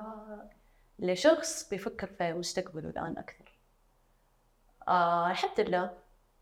لشخص 1.00 1.70
بيفكر 1.70 2.08
في 2.08 2.34
مستقبله 2.34 2.90
الآن 2.90 3.18
أكثر. 3.18 3.58
آه 4.88 5.32
الحمد 5.32 5.60
لله. 5.60 5.98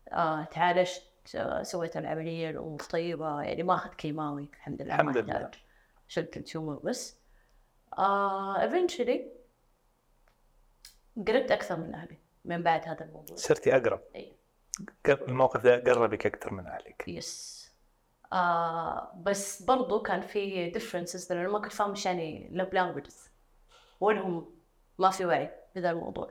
آه 0.08 0.44
تعالجت 0.44 1.02
آه 1.34 1.62
سويت 1.62 1.96
العملية 1.96 2.50
الأمور 2.50 2.80
طيبة 2.80 3.42
يعني 3.42 3.62
ما 3.62 3.74
أخذت 3.74 3.94
كيماوي 3.94 4.48
الحمد 4.54 4.82
لله 4.82 4.94
الحمد 4.94 5.16
لله. 5.16 5.50
شلت 6.08 6.36
التيومر 6.36 6.74
بس. 6.74 7.16
آه 7.98 8.68
eventually 8.68 9.20
قربت 11.26 11.50
أكثر 11.50 11.76
من 11.76 11.94
أهلي 11.94 12.18
من 12.44 12.62
بعد 12.62 12.88
هذا 12.88 13.04
الموضوع. 13.04 13.36
صرتي 13.36 13.76
أقرب. 13.76 14.00
أي. 14.14 14.32
الموقف 15.08 15.62
ده 15.62 15.76
قربك 15.76 16.26
أكثر 16.26 16.52
من 16.52 16.66
أهلك. 16.66 17.04
yes 17.08 17.55
آه 18.36 19.12
بس 19.22 19.62
برضو 19.62 20.02
كان 20.02 20.20
في 20.20 20.72
differences 20.72 21.30
لأن 21.30 21.40
أنا 21.40 21.48
ما 21.48 21.58
كنت 21.58 21.72
فاهم 21.72 21.90
إيش 21.90 22.06
يعني 22.06 22.50
love 22.54 22.74
languages. 22.76 23.14
وإنهم 24.00 24.54
ما 24.98 25.10
في 25.10 25.24
وعي 25.24 25.50
بهذا 25.74 25.90
الموضوع. 25.90 26.30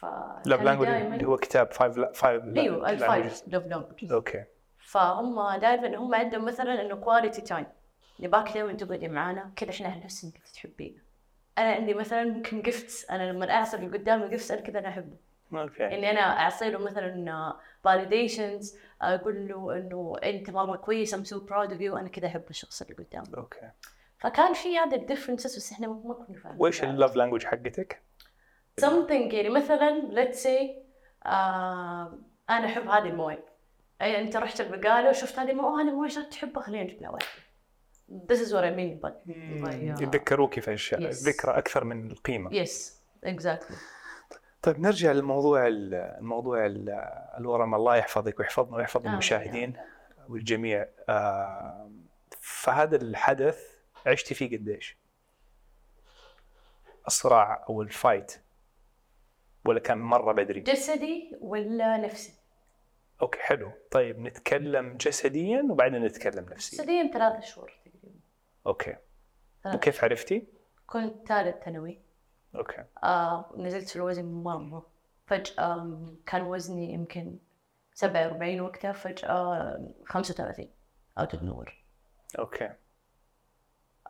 ف 0.00 0.04
love 0.46 0.62
language 0.62 0.88
اللي 0.88 1.26
هو 1.26 1.36
كتاب 1.36 1.72
five 1.72 1.98
five 1.98 2.42
أيوه 2.56 2.90
ال 2.90 3.00
five 3.00 3.42
love 3.42 3.72
languages. 3.72 4.12
okay 4.12 4.44
فهم 4.78 5.56
دائما 5.56 5.96
هم 5.96 6.14
عندهم 6.14 6.44
مثلا 6.44 6.82
إنه 6.82 6.94
quality 6.94 7.42
time 7.42 7.66
نباك 8.20 8.52
دائما 8.52 8.72
تقعدي 8.72 9.08
معانا 9.08 9.52
كذا 9.56 9.70
إحنا 9.70 9.88
نحس 9.88 10.24
انك 10.24 10.38
تحبينا 10.54 11.02
أنا 11.58 11.72
عندي 11.72 11.94
مثلا 11.94 12.24
ممكن 12.24 12.62
gift 12.62 13.10
أنا 13.10 13.32
لما 13.32 13.50
اعصر 13.50 13.78
اللي 13.78 13.98
قدامي 13.98 14.28
gift 14.28 14.50
أنا 14.50 14.60
كذا 14.60 14.78
أنا 14.78 14.88
احبه 14.88 15.16
okay. 15.54 15.84
إني 15.94 16.10
أنا 16.10 16.20
اعطي 16.20 16.70
له 16.70 16.78
مثلا 16.78 17.56
validations 17.84 18.76
أقول 19.02 19.48
له 19.48 19.76
إنه 19.76 20.16
أنت 20.24 20.50
مرة 20.50 20.76
كويس 20.76 21.14
I'm 21.14 21.24
so 21.24 21.40
proud 21.40 21.72
of 21.72 21.80
you 21.80 21.96
أنا 21.96 22.08
كذا 22.08 22.26
أحب 22.26 22.42
الشخص 22.50 22.82
اللي 22.82 22.94
قدامي 22.94 23.36
okay. 23.36 23.70
فكان 24.18 24.52
في 24.52 24.78
هذا 24.78 24.96
ال 24.96 25.01
differences 25.01 25.56
بس 25.56 25.72
إحنا 25.72 25.86
ما 25.88 26.14
كنا 26.14 26.38
فاهمين 26.38 26.60
وإيش 26.60 26.80
بعض. 26.80 26.90
ال 26.90 26.95
love 26.95 27.16
language 27.16 27.44
حقتك؟ 27.44 28.02
something 28.80 29.10
يعني 29.34 29.48
مثلا 29.48 30.02
let's 30.12 30.36
say 30.36 30.70
آه 31.26 32.18
أنا 32.50 32.66
أحب 32.66 32.88
هذه 32.88 33.08
الموية. 33.08 33.44
أي 34.02 34.20
أنت 34.20 34.36
رحت 34.36 34.60
البقاله 34.60 35.10
وشفت 35.10 35.38
هذه 35.38 35.50
الموية 35.50 35.82
هذه 35.82 35.88
الموية 35.88 36.08
شكلها 36.08 36.28
تحبها؟ 36.30 36.62
خلينا 36.62 36.84
نجيب 36.84 37.02
لها 37.02 37.10
واحدة. 37.10 37.28
This 38.32 38.40
is 38.46 38.52
what 38.52 38.64
I 38.64 38.70
mean 38.78 39.00
but 39.06 39.14
uh, 39.32 39.74
يتذكروك 40.02 40.60
في 40.60 40.74
أشياء 40.74 41.00
Yes. 41.00 41.04
الذكرى 41.04 41.58
أكثر 41.58 41.84
من 41.84 42.10
القيمة. 42.10 42.64
Yes 42.64 42.70
exactly. 43.26 43.74
طيب 44.66 44.80
نرجع 44.80 45.12
للموضوع 45.12 45.66
ال- 45.66 45.94
الموضوع 45.94 46.66
ال- 46.66 46.90
الورم. 47.38 47.74
الله 47.74 47.96
يحفظك 47.96 48.38
ويحفظنا 48.40 48.76
ويحفظ. 48.76 49.06
المشاهدين 49.06 49.76
والجميع. 50.28 50.86
فهذا 52.40 52.96
الحدث 52.96 53.60
عشتي 54.06 54.34
فيه 54.34 54.56
قديش؟ 54.58 54.96
الصراع 57.06 57.64
أو 57.68 57.82
ال 57.82 57.90
fight 57.90 58.32
ولا 59.64 59.80
كان 59.80 59.98
مرة 59.98 60.32
بدري؟ 60.32 60.60
جسدي 60.60 61.36
ولا 61.40 61.96
نفسي؟ 61.96 62.32
okay 63.22 63.38
حلو. 63.38 63.70
طيب 63.90 64.18
نتكلم 64.20 64.96
جسديا 64.96 65.66
وبعدين 65.70 66.04
نتكلم 66.04 66.44
نفسيا. 66.50 66.78
جسديا 66.78 67.10
ثلاثة 67.12 67.40
شهور 67.40 67.72
تقريبا. 67.84 68.18
okay. 68.66 68.96
وكيف 69.74 70.04
عرفتي؟ 70.04 70.46
كنت 70.86 71.28
ثالث 71.28 71.64
ثانوي. 71.64 72.05
okay 72.56 72.84
آه 73.04 73.50
نزلت 73.56 73.88
في 73.88 73.96
الوزن 73.96 74.82
فجأة 75.26 75.74
آم، 75.74 76.16
كان 76.26 76.42
وزني 76.42 76.92
يمكن 76.92 77.38
سبعة 77.94 78.22
وأربعين 78.26 78.60
وقتها 78.60 78.92
فجأة 78.92 79.78
خمسة 80.06 80.34
وثلاثين 80.34 80.70
out 81.18 81.34
of 81.34 81.42
nowhere 81.42 81.84
okay 82.38 82.70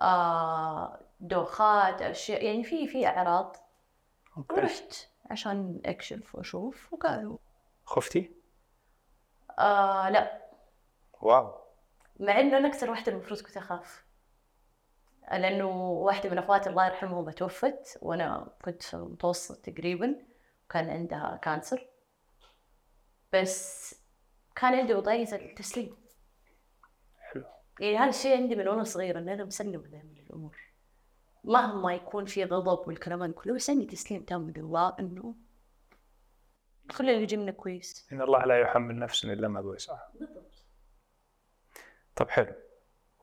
آه 0.03 1.01
دوخات 1.21 2.03
أشياء 2.03 2.45
يعني 2.45 2.65
في 2.65 2.87
في 2.89 3.07
أعراض. 3.07 3.57
okay 4.37 4.55
ورحت 4.55 4.95
عشان 5.31 5.81
أكشف 5.87 6.35
وأشوف 6.35 6.93
وقالوا 6.93 7.39
خفتي؟ 7.85 8.33
آه 9.59 10.09
لا. 10.11 10.43
واو. 11.21 11.55
مع 12.21 12.41
إنه 12.41 12.59
أنا 12.59 12.69
أكثر 12.69 12.91
واحدة 12.91 13.13
المفروض 13.13 13.41
كنت 13.41 13.57
أخاف. 13.57 14.05
لأنه 15.33 15.91
واحدة 15.91 16.31
من 16.31 16.39
أخواتي 16.39 16.71
الله 16.71 16.87
يرحمهم 16.87 17.31
توفت 17.31 17.99
وأنا 18.03 18.53
كنت 18.65 18.83
في 18.83 18.95
المتوسط 18.95 19.65
تقريبا 19.65 20.17
وكان 20.65 20.91
عندها 20.91 21.41
كانسر 21.43 21.87
بس 23.33 23.95
كان 24.57 24.75
عندي 24.75 24.95
وضعية 24.95 25.33
التسليم. 25.33 25.97
حلو. 27.19 27.45
يعني 27.81 27.99
هذا 27.99 28.09
الشيء 28.09 28.37
عندي 28.37 28.57
من 28.57 28.69
وأنا 28.69 28.85
صغيرة 28.85 29.19
إن 29.19 29.29
أنا 29.29 29.45
مسلمة 29.45 29.83
دائما 29.83 30.13
للأمور 30.13 30.57
مهما 31.45 31.95
يكون 31.95 32.25
في 32.25 32.45
غضب 32.45 32.89
والكلام 32.89 33.33
كله 33.33 33.55
بس 33.55 33.71
عندي 33.71 33.87
تسليم 33.87 34.23
تام 34.23 34.51
لله 34.51 34.97
إنه 35.01 35.35
كل 36.99 37.11
اللي 37.11 37.23
يجي 37.23 37.37
منه 37.37 37.53
كويس. 37.53 38.09
إن 38.13 38.23
الله 38.23 38.45
لا 38.45 38.61
يحمل 38.61 38.99
نفسا 38.99 39.33
إلا 39.33 39.49
ما 39.49 39.61
بوسعها 39.61 40.13
بالضبط. 40.15 40.65
طب 42.17 42.31
حلو. 42.31 42.66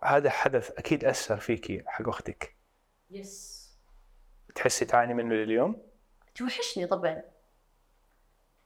هذا 0.06 0.30
حدث 0.30 0.72
أكيد 0.72 1.06
أثر 1.06 1.38
فيكي 1.38 1.84
حق 1.88 2.10
أختك. 2.10 2.56
يس 3.12 3.64
تحسي 4.56 4.86
تعاني 4.86 5.14
منه 5.14 5.36
لليوم؟ 5.36 5.82
توحشني 6.36 6.88
طبعا. 6.88 7.22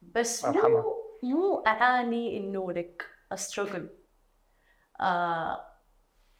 بس. 0.01 0.45
مو 0.45 0.97
مو 1.23 1.63
أعاني 1.67 2.37
إنه 2.37 2.71
لك 2.71 3.05
استرجل 3.31 3.89
آه 5.01 5.73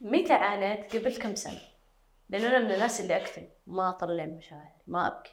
متى 0.01 0.33
عانيت 0.33 0.95
قبل 0.95 1.17
كم 1.17 1.35
سنة؟ 1.35 1.61
لأنه 2.29 2.47
أنا 2.47 2.59
من 2.59 2.71
الناس 2.71 3.01
اللي 3.01 3.17
أكتم 3.17 3.47
ما 3.67 3.89
أطلع 3.89 4.25
مشاعر 4.25 4.71
ما 4.87 5.07
أبكي. 5.07 5.31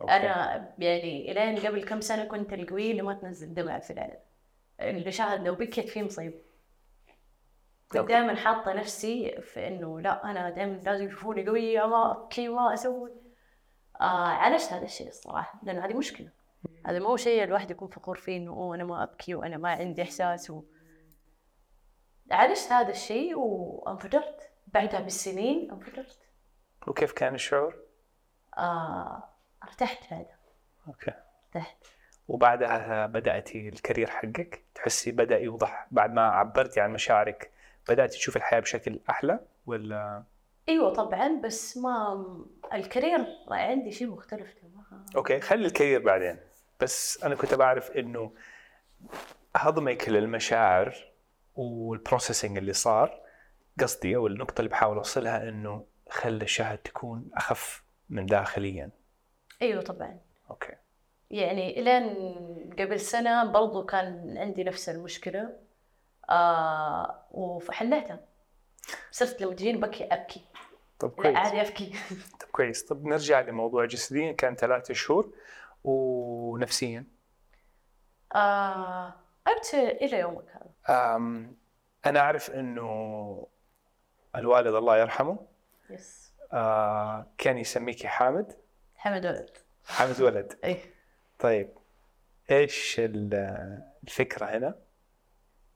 أوكي. 0.00 0.12
أنا 0.12 0.74
يعني 0.78 1.32
إلين 1.32 1.66
قبل 1.66 1.84
كم 1.84 2.00
سنة 2.00 2.24
كنت 2.24 2.52
القوي 2.52 2.90
اللي 2.90 3.02
ما 3.02 3.14
تنزل 3.14 3.54
دمع 3.54 3.78
في 3.78 3.92
العين. 3.92 4.18
اللي 4.80 5.12
شاهد 5.12 5.46
لو 5.46 5.54
بكيت 5.54 5.88
فيه 5.88 6.02
مصيبة. 6.02 6.49
كنت. 7.92 8.08
دائما 8.08 8.34
حاطة 8.34 8.72
نفسي 8.72 9.40
في 9.42 9.68
إنه 9.68 10.00
لا 10.00 10.30
أنا 10.30 10.50
دائما 10.50 10.72
لازم 10.72 11.06
يشوفوني 11.06 11.46
قويه 11.48 11.86
ما 11.86 12.12
ابكي 12.12 12.48
ما 12.48 12.74
أسوي. 12.74 13.12
آه 14.00 14.28
عالجت 14.28 14.72
هذا 14.72 14.84
الشيء 14.84 15.08
الصراحة 15.08 15.60
لأنه 15.62 15.84
هذه 15.84 15.94
مشكلة. 15.94 16.30
هذا 16.86 16.98
مو 16.98 17.16
شيء 17.16 17.44
الواحد 17.44 17.70
يكون 17.70 17.88
فخور 17.88 18.16
فيه 18.16 18.36
إنه 18.36 18.74
أنا 18.74 18.84
ما 18.84 19.02
أبكي 19.02 19.34
وأنا 19.34 19.56
ما 19.56 19.70
عندي 19.70 20.02
إحساس 20.02 20.50
و... 20.50 20.64
عالجت 22.30 22.72
هذا 22.72 22.90
الشيء 22.90 23.38
وانفجرت. 23.38 24.50
بعدها 24.66 25.00
بالسنين 25.00 25.70
انفجرت. 25.70 26.18
وكيف 26.86 27.12
كان 27.12 27.34
الشعور؟ 27.34 27.76
آه 28.58 29.22
ارتحت 29.64 30.10
بعدها. 30.10 30.38
okay. 30.88 31.12
ارتحت. 31.46 31.86
وبعدها 32.28 33.06
بدأتي 33.06 33.68
ال 33.68 33.74
career 33.74 34.10
حقك؟ 34.10 34.64
تحسي 34.74 35.12
بدأ 35.12 35.38
يوضح 35.38 35.88
بعد 35.90 36.12
ما 36.12 36.22
عبرتي 36.22 36.80
عن 36.80 36.92
مشاعرك 36.92 37.50
بدأتي 37.90 38.18
تشوفي 38.18 38.36
الحياة 38.36 38.60
بشكل 38.60 39.00
أحلى 39.10 39.40
ولا؟ 39.66 40.22
أيوه 40.68 40.92
طبعا 40.92 41.40
بس 41.44 41.76
ما 41.76 42.24
ال 42.72 42.80
career 42.80 43.26
عندي 43.50 43.92
شيء 43.92 44.08
مختلف 44.08 44.52
تماما. 44.52 45.06
okay 45.16 45.40
خلي 45.40 45.66
ال 45.66 45.71
career 45.71 46.02
بعدين. 46.02 46.36
بس 46.80 47.24
أنا 47.24 47.34
كنت 47.34 47.54
بعرف 47.54 47.90
إنه 47.90 48.32
هضمك 49.56 50.08
للمشاعر 50.08 50.94
وال 51.56 51.73
processing 51.73 52.58
اللي 52.58 52.72
صار. 52.72 53.20
قصدي 53.80 54.16
أو 54.16 54.26
النقطة 54.26 54.60
اللي 54.60 54.70
بحاول 54.70 54.96
أوصلها 54.96 55.48
إنه 55.48 55.84
خلى 56.10 56.44
الشهد 56.44 56.78
تكون 56.78 57.30
أخف 57.34 57.82
من 58.10 58.26
داخليا. 58.26 58.90
أيوه 59.62 59.82
طبعا. 59.82 60.18
أوكي. 60.50 60.72
يعني 61.30 61.80
إلين 61.80 62.14
قبل 62.78 63.00
سنة 63.00 63.52
برضو 63.52 63.84
كان 63.84 64.38
عندي 64.38 64.64
نفس 64.64 64.88
المشكلة. 64.88 65.69
آه 66.30 67.24
وحليتها. 67.30 68.20
صرت 69.10 69.40
لما 69.42 69.54
تجيني 69.54 69.78
بكي 69.78 70.04
أبكي. 70.04 70.44
طب 70.98 71.08
لا 71.18 71.22
كويس. 71.22 71.36
عادي 71.36 71.60
أبكي. 71.60 71.92
طب 72.40 72.46
كويس. 72.52 72.84
طب 72.84 73.04
نرجع 73.06 73.40
لموضوع 73.40 73.84
جسديا 73.84 74.32
كان 74.32 74.54
ثلاثة 74.56 74.94
شهور 74.94 75.32
ونفسيا. 75.84 77.04
آه 78.34 79.14
أبت 79.46 79.74
إلى 79.74 80.18
يومك 80.18 80.44
هذا. 80.52 80.70
أنا 82.06 82.20
أعرف 82.20 82.50
إنه 82.50 83.46
الوالد 84.36 84.74
الله 84.74 84.98
يرحمه 84.98 85.38
يس 85.90 86.32
آه 86.52 87.26
كان 87.38 87.58
يسميكي 87.58 88.08
حامد. 88.08 88.52
حمد 88.96 89.26
ولد. 89.26 89.50
حامد 89.86 90.20
ولد. 90.20 90.58
اي 90.64 90.80
طيب 91.38 91.70
إيش 92.50 92.96
ال- 93.00 93.82
الفكرة 94.04 94.46
هنا؟ 94.46 94.74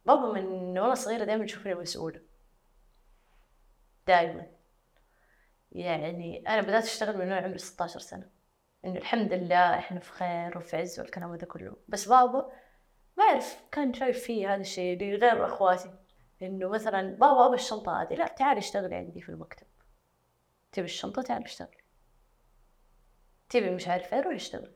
بابا 0.06 0.32
من 0.32 0.78
وأنا 0.78 0.94
صغيرة 0.94 1.24
دائما 1.24 1.44
يشوفني 1.44 1.74
مسؤولة. 1.74 2.20
دائما 4.06 4.46
يعني 5.72 6.48
أنا 6.48 6.60
بدأت 6.60 6.84
أشتغل 6.84 7.14
من 7.14 7.20
وأنا 7.20 7.46
عمري 7.46 7.58
16 7.58 8.00
سنة. 8.00 8.30
إنه 8.84 8.98
الحمد 8.98 9.32
لله 9.32 9.78
إحنا 9.78 10.00
في 10.00 10.12
خير 10.12 10.58
وفي 10.58 10.76
عز 10.76 11.00
والكلام 11.00 11.32
هذا 11.32 11.46
كله. 11.46 11.76
بس 11.88 12.08
بابا 12.08 12.52
ما 13.18 13.24
أعرف 13.24 13.64
كان 13.72 13.94
شايف 13.94 14.24
فيه 14.24 14.54
هذا 14.54 14.60
الشيء 14.60 14.98
غير 15.02 15.46
أخواتي. 15.46 15.90
إنه 16.42 16.68
مثلا 16.68 17.02
بابا 17.16 17.46
أبى 17.46 17.54
الشنطة 17.54 18.02
هذه. 18.02 18.14
لا 18.14 18.26
تعالي 18.26 18.58
اشتغلي 18.58 18.94
عندي 18.94 19.20
في 19.20 19.28
المكتب. 19.28 19.66
تبي 20.72 20.84
الشنطة؟ 20.84 21.22
تعالي 21.22 21.44
اشتغلي 21.44 21.84
تبي 23.48 23.70
مش 23.70 23.88
عارف 23.88 24.14
إيه؟ 24.14 24.20
روحي 24.20 24.36
اشتغلي 24.36 24.72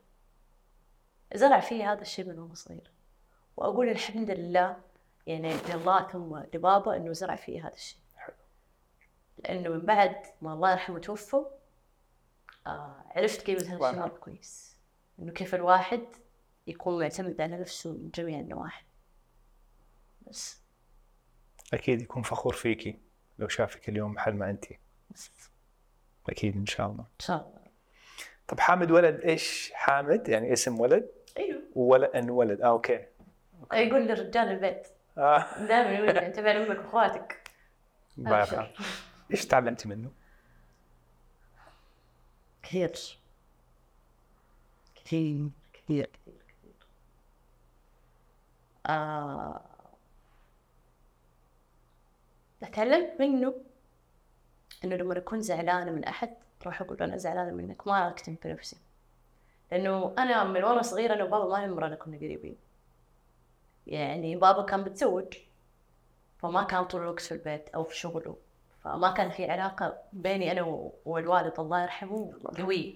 زرع 1.35 1.59
فيه 1.59 1.91
هذا 1.91 2.01
الشيء 2.01 2.25
من 2.25 2.39
وهو 2.39 2.53
صغير. 2.53 2.91
وأقول 3.57 3.89
الحمد 3.89 4.31
لله 4.31 4.88
يعني 5.29 5.53
ثم 6.11 6.37
لبابا 6.53 6.95
إنه 6.95 7.13
زرع 7.13 7.35
فيه 7.35 7.67
هذا 7.67 7.73
الشيء. 7.73 7.99
لأنه 9.37 9.69
من 9.69 9.79
بعد 9.79 10.15
ما 10.41 10.53
الله 10.53 10.71
يرحمه 10.71 10.99
توفى 10.99 11.45
آه 12.67 13.03
عرفت 13.15 13.45
قيمة 13.45 13.59
هذا 13.59 13.75
الشيء 13.75 13.87
يرحمه. 13.87 14.07
كويس. 14.07 14.77
إنه 15.19 15.31
كيف 15.31 15.55
الواحد 15.55 16.01
يكون 16.67 16.99
معتمد 16.99 17.41
على 17.41 17.57
نفسه 17.57 17.91
من 17.91 18.09
جميع 18.15 18.39
النواحي. 18.39 18.85
بس. 20.27 20.61
أكيد 21.73 22.01
يكون 22.01 22.23
فخور 22.23 22.53
فيكي 22.53 22.99
لو 23.39 23.47
شافك 23.47 23.89
اليوم 23.89 24.11
محل 24.11 24.33
ما 24.33 24.49
انت 24.49 24.65
أكيد 26.29 26.55
إن 26.55 26.65
شاء 26.65 26.87
الله. 26.87 27.03
إن 27.03 27.19
شاء 27.19 27.37
الله. 27.37 27.59
طب 28.47 28.59
حامد 28.59 28.91
ولد 28.91 29.21
إيش؟ 29.21 29.71
حامد 29.73 30.29
يعني 30.29 30.53
اسم 30.53 30.79
ولد؟ 30.79 31.09
أيوه. 31.37 31.61
وولد 31.75 32.09
انه 32.09 32.33
ولد. 32.33 32.61
آه 32.61 32.67
أوكي. 32.67 33.05
يقول 33.73 34.07
لرجال 34.07 34.47
البيت. 34.47 34.87
دائما 35.57 35.89
يقول 35.91 36.13
لي 36.13 36.25
انتبه 36.25 36.53
لامك 36.53 36.77
واخواتك. 36.77 37.51
الله. 38.17 38.71
إيش 39.31 39.45
تعلمتي 39.45 39.87
منه؟ 39.87 40.11
كثير. 42.63 42.91
كثير 44.95 45.49
كثير 45.73 46.09
كثير. 46.13 46.35
كثير 46.47 46.75
آه... 48.85 49.61
تعلمت 52.73 53.19
منه 53.19 53.53
إنه 54.83 54.95
لما 54.95 55.17
أكون 55.17 55.41
زعلانة 55.41 55.91
من 55.91 56.03
أحد 56.03 56.35
أروح 56.61 56.81
أقول 56.81 56.97
أنا 57.01 57.17
زعلانة 57.17 57.51
منك 57.51 57.87
ما 57.87 58.07
أكتم 58.07 58.35
في 58.35 58.47
نفسي 58.47 58.77
لأنه 59.71 60.15
أنا 60.17 60.43
من 60.43 60.63
وأنا 60.63 60.81
صغيرة 60.81 61.13
أنا 61.13 61.23
وبابا 61.23 61.49
ما 61.49 61.57
عمرنا 61.57 61.95
كنا 61.95 62.17
قريبين. 62.17 62.68
يعني 63.89 64.35
بابا 64.35 64.63
كان 64.63 64.79
متزوج 64.79 65.33
فما 66.39 66.63
كان 66.63 66.85
طول 66.85 67.01
الوقت 67.01 67.19
في 67.21 67.31
البيت 67.31 67.69
أو 67.69 67.83
في 67.83 67.97
شغله. 67.97 68.37
فما 68.83 69.11
كان 69.11 69.29
في 69.29 69.51
علاقة 69.51 69.97
بيني 70.13 70.51
أنا 70.51 70.61
و- 70.61 70.93
والوالد 71.05 71.59
الله 71.59 71.81
يرحمه 71.83 72.33
قوية 72.57 72.93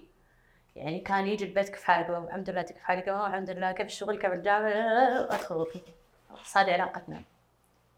يعني 0.76 1.00
كان 1.00 1.26
يجي 1.26 1.44
البيت 1.44 1.68
كيف 1.68 1.82
حالك 1.84 2.10
الحمد 2.10 2.50
لله 2.50 2.62
كيف 2.62 2.76
حالك 2.78 3.08
آه، 3.08 3.26
الحمد 3.26 3.50
لله 3.50 3.72
كيف 3.72 3.86
الشغل 3.86 4.18
كيف 4.18 4.32
الجامعة 4.32 5.24
أدخل. 5.24 5.66
بس 6.44 6.56
هذه 6.56 6.72
علاقتنا. 6.72 7.22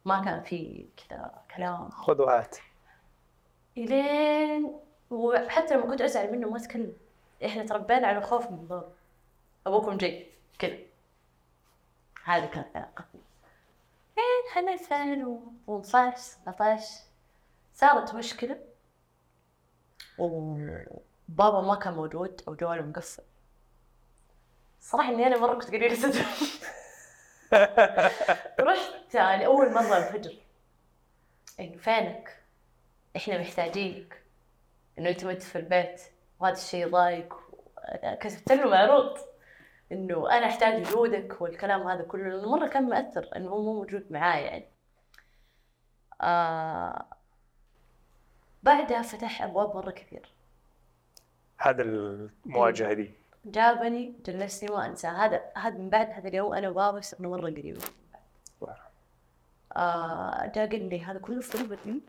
ما 0.04 0.24
كان 0.24 0.42
في 0.42 0.86
كذا 1.08 1.32
كلام. 1.56 1.88
خذ 1.90 2.22
وهات 2.22 2.56
إلين 3.78 4.72
وحتى 5.10 5.74
لما 5.74 5.86
كنت 5.86 6.00
أزعل 6.00 6.32
منه 6.32 6.50
ما 6.50 6.56
أتكلم 6.56 6.92
إحنا 7.44 7.64
تربينا 7.66 8.06
على 8.06 8.20
خوف 8.20 8.50
من 8.50 8.56
بابا 8.66 8.92
أبوكم 9.66 9.96
جاي 9.96 10.26
كذا. 10.58 10.76
هذه 12.26 12.46
كانت 12.46 12.76
علاقتنا 12.76 13.20
إيه 14.18 14.50
إحنا 14.52 14.72
2018 14.72 16.16
19 16.46 16.84
صارت 17.74 18.14
مشكلة. 18.14 18.58
وبابا 20.18 21.60
ما 21.60 21.74
كان 21.74 21.94
موجود 21.94 22.42
أو 22.48 22.54
جواله 22.54 22.82
مقفل 22.82 23.22
صراحة 24.80 25.08
إني 25.08 25.26
أنا 25.26 25.38
مرة 25.38 25.54
كنت 25.54 25.68
قليلة 25.68 26.08
رحت 28.60 29.14
يعني 29.14 29.46
أول 29.46 29.74
مرة 29.74 29.96
الفجر. 29.96 30.36
إنه 31.60 31.76
فينك؟ 31.76 32.42
إحنا 33.16 33.38
محتاجينك. 33.38 34.22
إنه 34.98 35.10
أنت 35.10 35.42
في 35.42 35.58
البيت. 35.58 36.02
وهذا 36.40 36.56
الشيء 36.56 36.88
ضايق. 36.88 37.34
كتبت 38.20 38.52
له 38.52 38.70
معروض 38.70 39.18
إنه 39.92 40.30
أنا 40.38 40.46
أحتاج 40.46 40.86
وجودك 40.86 41.40
والكلام 41.40 41.88
هذا 41.88 42.02
كله 42.02 42.28
لأنه 42.28 42.50
مرة 42.50 42.68
كان 42.68 42.88
مأثر 42.88 43.28
إنه 43.36 43.50
هو 43.50 43.62
مو 43.62 43.74
موجود 43.74 44.12
معاي 44.12 44.44
يعني. 44.44 44.68
آه 46.20 47.04
بعدها 48.62 49.02
فتح 49.02 49.42
أبواب 49.42 49.76
مرة 49.76 49.90
كثير. 49.90 50.32
هذا 51.58 51.82
المواجهة 51.82 52.92
دي. 52.92 53.10
جابني 53.44 54.14
جلسني 54.26 54.70
ما 54.70 54.86
انسى 54.86 55.06
هذا 55.06 55.42
هذا 55.56 55.78
من 55.78 55.90
بعد 55.90 56.10
هذا 56.10 56.28
اليوم 56.28 56.54
أنا 56.54 56.68
وبابا 56.68 57.00
صرنا 57.00 57.28
مرة 57.28 57.50
قريبين. 57.50 57.78
آه 59.76 60.46
جا 60.46 60.66
قال 60.66 60.88
لي 60.88 61.04
هذا 61.04 61.18
كله 61.18 61.40
في 61.40 61.58
رغبتي 61.58 62.00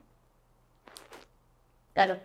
أنا 1.98 2.20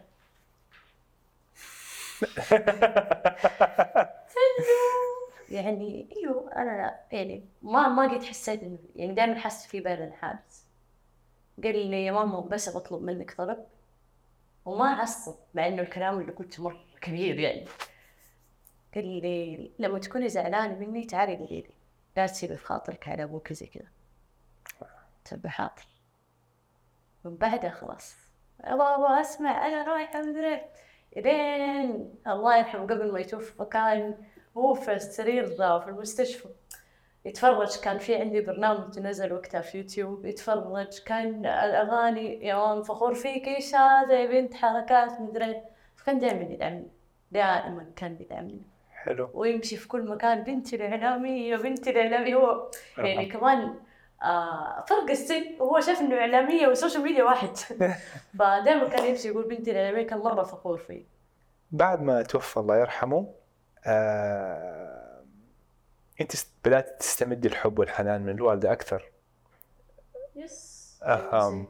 يعني 5.53 6.09
إيوه 6.17 6.53
أنا 6.57 7.01
يعني 7.13 7.45
ما 7.63 7.89
ما 7.89 8.15
قد 8.15 8.25
حسيت 8.25 8.63
إنه 8.63 8.79
يعني 8.97 9.15
دائما 9.15 9.35
حاسه 9.35 9.69
في 9.69 9.81
بين 9.81 10.13
حادث. 10.13 10.63
قال 11.65 11.87
لي 11.87 12.05
يا 12.05 12.13
ماما 12.13 12.41
بس 12.41 12.77
بطلب 12.77 13.03
منك 13.03 13.35
طلب. 13.35 13.67
وما 14.65 14.89
عصب 14.89 15.35
مع 15.55 15.67
إنه 15.69 15.83
الكلام 15.83 16.21
اللي 16.21 16.33
قلته 16.33 16.63
مرة 16.63 16.85
كبير 17.01 17.39
يعني. 17.39 17.65
قال 18.95 19.07
لي 19.07 19.71
لما 19.79 19.99
تكوني 19.99 20.29
زعلانة 20.29 20.79
مني 20.79 21.05
تعالي 21.05 21.37
قولي 21.37 21.61
لي. 21.61 21.75
لا 22.17 22.27
تسيبي 22.27 22.57
في 22.57 22.65
خاطرك 22.65 23.09
على 23.09 23.23
أبوك 23.23 23.53
زي 23.53 23.67
كذا. 23.67 23.89
تبي 25.25 25.49
حاضر. 25.49 25.87
من 27.25 27.37
بعدها 27.37 27.71
خلاص. 27.71 28.17
أبغى 28.61 28.95
أبغى 28.95 29.21
أسمع 29.21 29.67
أنا 29.67 29.93
رايحه 29.93 30.23
مدري 30.23 30.61
لين 31.17 32.15
الله 32.27 32.57
يرحمه 32.59 32.83
قبل 32.83 33.13
ما 33.13 33.21
يتوفى 33.21 33.65
كان 33.65 34.15
هو 34.57 34.75
في 34.75 34.93
السرير 34.93 35.45
ذا 35.45 35.79
في 35.79 35.91
المستشفى. 35.91 36.49
يتفرج 37.25 37.81
كان 37.81 37.99
في 37.99 38.17
عندي 38.17 38.41
برنامج 38.41 38.99
نزل 38.99 39.33
وقتها 39.33 39.61
في 39.61 39.79
يوتيوب. 39.79 40.27
يتفرج 40.27 40.99
كان 40.99 41.47
الأغاني 41.47 42.47
يا 42.47 42.55
مام 42.55 42.83
فخور 42.83 43.15
فيك 43.15 43.49
إيش 43.49 43.75
هذا 43.75 44.21
يا 44.21 44.27
بنت 44.27 44.55
حركات 44.55 45.21
مدري. 45.21 45.63
فكان 45.97 46.19
دائما 46.19 46.43
يدعمني 46.43 46.91
دائما 47.33 47.87
كان 47.97 48.17
يدعمني. 48.21 48.63
حلو. 48.93 49.31
ويمشي 49.35 49.77
في 49.77 49.89
كل 49.89 50.11
مكان 50.11 50.43
بنتي 50.45 50.77
الاعلاميه 50.77 51.57
بنتي 51.57 51.91
الاعلاميه 51.91 52.35
هو 52.35 52.71
يعني 52.99 53.27
كمان 53.27 53.75
آه 54.23 54.85
فرق 54.89 55.11
السن. 55.11 55.45
وهو 55.61 55.81
شاف 55.81 56.01
إنه 56.01 56.17
إعلامية 56.17 56.67
وال 56.67 56.76
social 56.76 57.03
media 57.03 57.25
واحد. 57.25 57.57
فدائما 58.39 58.89
كان 58.89 59.07
يمشي 59.07 59.29
يقول 59.29 59.45
بنتي 59.49 59.71
الإعلامية 59.71 60.07
كان 60.07 60.19
مرة 60.19 60.43
فخور 60.43 60.79
فيه 60.79 61.05
بعد 61.71 62.03
ما 62.03 62.23
توفى 62.23 62.57
الله 62.57 62.77
يرحمه 62.77 63.42
آه، 63.87 65.23
انت 66.21 66.33
بدأت 66.65 67.01
تستمد 67.01 67.47
الحب 67.47 67.79
والحنان 67.79 68.23
من 68.23 68.31
الوالدة 68.35 68.73
أكثر. 68.73 69.11
yes 70.37 70.83
أهم. 71.03 71.67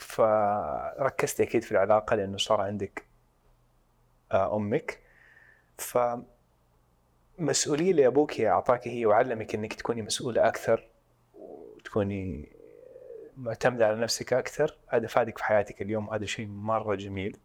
فركزتي 0.00 1.42
أكيد 1.42 1.62
في 1.62 1.72
العلاقة 1.72 2.16
لأنه 2.16 2.36
صار 2.36 2.60
عندك 2.60 3.04
آه، 4.32 4.56
أمك. 4.56 5.02
ف 5.78 5.98
مسؤولية 7.38 7.90
اللي 7.90 8.06
أبوك 8.06 8.40
أعطاك 8.40 8.88
هي 8.88 9.06
وعلمك 9.06 9.54
إنك 9.54 9.74
تكوني 9.74 10.02
مسؤولة 10.02 10.48
أكثر 10.48 10.88
وتكوني 11.34 12.48
معتمدة 13.36 13.86
على 13.86 14.00
نفسك 14.00 14.32
أكثر. 14.32 14.78
هذا 14.88 15.06
فادك 15.06 15.38
في 15.38 15.44
حياتك 15.44 15.82
اليوم 15.82 16.10
هذا 16.10 16.26
شيء 16.26 16.46
مرة 16.46 16.94
جميل. 16.94 17.36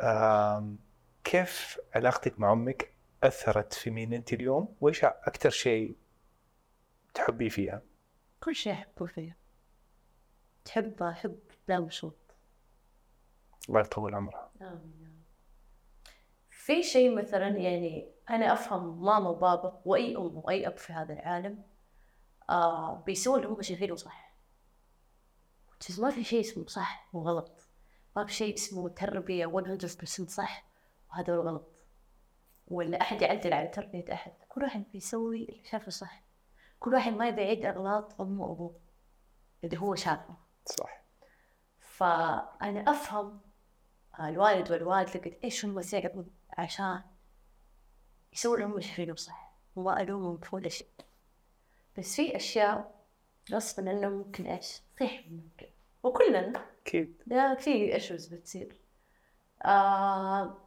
آم، 0.00 0.78
كيف 1.26 1.78
علاقتك 1.94 2.40
مع 2.40 2.52
أمك 2.52 2.92
أثرت 3.22 3.72
في 3.72 3.90
مين 3.90 4.12
أنت 4.12 4.32
اليوم؟ 4.32 4.76
وإيش 4.80 5.04
أكثر 5.04 5.50
شيء 5.50 5.96
تحبيه 7.14 7.48
فيها؟ 7.48 7.82
كل 8.40 8.54
شيء 8.54 8.72
أحبه 8.72 9.06
فيه 9.06 9.36
تحب 10.64 11.02
أحب 11.02 11.38
لا 11.68 11.80
مشروط. 11.80 12.16
الله 13.68 13.80
يطول 13.80 14.14
عمرها. 14.14 14.50
في 16.50 16.82
شيء 16.82 17.14
مثلا 17.14 17.48
يعني 17.48 18.12
أنا 18.30 18.52
أفهم 18.52 19.04
ماما 19.04 19.28
وبابا 19.28 19.80
وأي 19.84 20.16
أم 20.16 20.36
وأي 20.36 20.66
أب 20.66 20.76
في 20.76 20.92
هذا 20.92 21.12
العالم 21.12 21.62
آه 22.50 23.02
بيسووا 23.06 23.36
اللي 23.36 23.48
هم 23.48 23.62
شايفينه 23.62 23.96
صح 23.96 24.32
ما 25.98 26.10
في 26.10 26.24
شيء 26.24 26.40
اسمه 26.40 26.66
صح 26.66 27.08
وغلط. 27.12 27.68
ما 28.16 28.26
في 28.26 28.32
شيء 28.32 28.54
اسمه 28.54 28.88
تربية 28.88 29.46
100% 29.46 30.26
صح. 30.26 30.65
وهذا 31.10 31.36
هو 31.36 31.40
الغلط. 31.42 31.68
ولا 32.68 33.00
أحد 33.00 33.22
يعدل 33.22 33.52
على 33.52 33.68
تربية 33.68 34.12
أحد. 34.12 34.32
كل 34.48 34.62
واحد 34.62 34.84
بيسوي 34.92 35.44
اللي 35.44 35.64
شافه 35.64 35.90
صح. 35.90 36.22
كل 36.80 36.94
واحد 36.94 37.12
ما 37.12 37.28
يبي 37.28 37.42
يعيد 37.42 37.66
أغلاط 37.66 38.20
أمه 38.20 38.44
وأبوه. 38.44 38.80
اللي 39.64 39.78
هو 39.78 39.94
شافه. 39.94 40.36
صح. 40.64 41.02
فأنا 41.80 42.90
أفهم 42.90 43.40
الوالد 44.20 44.70
والوالدة 44.70 45.20
قد 45.20 45.38
إيش 45.44 45.64
هم 45.64 45.80
تعبوا 45.80 46.24
عشان 46.58 47.02
يسووا 48.32 48.54
اللي 48.54 48.66
هم 48.66 48.80
شايفينه 48.80 49.14
صح. 49.14 49.56
وما 49.76 50.00
ألومهم 50.00 50.38
في 50.38 50.56
ولا 50.56 50.68
شيء. 50.68 50.88
بس 51.98 52.16
في 52.16 52.36
أشياء 52.36 53.04
غصبا 53.52 53.90
عنهم 53.90 54.12
ممكن 54.12 54.46
إيش؟ 54.46 54.82
تصيح 54.96 55.24
ممكن. 55.30 55.66
وكلنا 56.02 56.66
أكيد. 56.82 57.22
لا 57.26 57.54
في 57.54 57.94
ايشوز 57.94 58.26
بتصير. 58.26 58.80
آه 59.64 60.65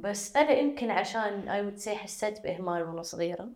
بس 0.00 0.36
أنا 0.36 0.50
يمكن 0.50 0.90
عشان 0.90 1.44
I 1.48 1.72
would 1.74 1.82
say 1.84 1.88
حسيت 1.88 2.40
بإهمال 2.40 2.82
وأنا 2.82 3.02
صغيرة 3.02 3.48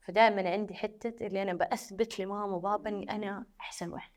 فدائما 0.00 0.50
عندي 0.50 0.74
حتة 0.74 1.26
اللي 1.26 1.42
أنا 1.42 1.54
بأثبت 1.54 2.20
لماما 2.20 2.56
وبابا 2.56 2.90
إني 2.90 3.10
أنا 3.10 3.46
أحسن 3.60 3.92
واحدة. 3.92 4.14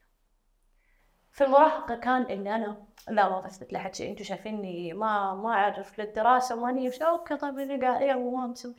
في 1.32 1.44
المراهقة 1.44 1.96
كان 1.96 2.22
إني 2.22 2.56
أنا 2.56 2.86
لا 3.10 3.30
ما 3.30 3.42
بثبت 3.42 3.74
لأحد 3.74 3.96
شيء. 3.96 4.12
أنتوا 4.12 4.26
شايفيني 4.26 4.94
ما 4.94 5.36
ما 5.36 5.50
أعرف 5.50 6.00
للدراسة 6.00 6.56
ماني 6.56 6.88
وش 6.88 7.02
أوكي 7.02 7.38
طيب 7.38 7.60
اللي 7.60 7.82
قاعد 7.88 8.02
يلا 8.02 8.16
ما 8.16 8.48
مسوي. 8.48 8.76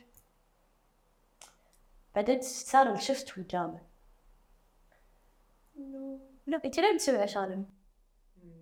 بعدين 2.15 2.41
صار 2.41 2.93
الشفت 2.93 3.29
في 3.29 3.37
الجامعة 3.37 3.81
إنه 5.77 6.19
لا 6.47 6.61
أنت 6.65 6.79
ليه 6.79 6.93
بتسوي 6.93 7.17
عشان 7.17 7.65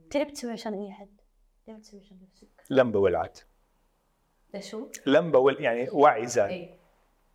أنت 0.04 0.18
ليه 0.18 0.24
بتسوي 0.24 0.52
عشان 0.52 0.74
أي 0.74 0.90
أحد؟ 0.90 1.22
ليه 1.68 1.74
بتسوي 1.74 2.00
عشان 2.00 2.20
نفسك؟ 2.24 2.64
لمبة 2.70 3.00
ولعت. 3.00 3.40
ليش 4.54 4.76
هو؟ 4.76 4.88
لمبة 5.06 5.40
ول... 5.40 5.62
يعني 5.62 5.90
وعي 5.90 6.28
زاد. 6.28 6.50
اي 6.50 6.78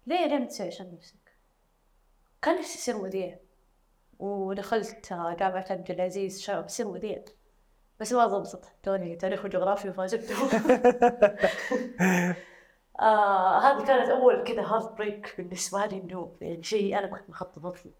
ليه 0.06 0.26
ليه 0.26 0.44
بتسوي 0.44 0.66
عشان 0.66 0.94
نفسك؟ 0.94 1.36
كان 2.42 2.58
نفسي 2.58 2.78
أصير 2.78 3.02
مذيع 3.02 3.38
ودخلت 4.18 5.12
جامعة 5.12 5.66
عبد 5.70 5.90
العزيز 5.90 6.40
شباب 6.40 6.64
أصير 6.64 6.88
مذيع 6.88 7.24
بس 8.00 8.12
ما 8.12 8.26
ضبطت 8.26 8.72
توني 8.82 9.16
تاريخ 9.16 9.44
وجغرافيا 9.44 9.90
فجبته 9.90 10.34
آه 13.00 13.58
هذه 13.58 13.86
كانت 13.86 14.08
أول 14.08 14.44
كذا 14.44 14.62
heartbreak 14.62 15.34
بالنسبة 15.38 15.86
لي 15.86 15.96
إنه 16.00 16.36
يعني 16.40 16.62
شيء 16.62 16.98
أنا 16.98 17.06
كنت 17.06 17.30
مخططت 17.30 17.86
له 17.86 17.92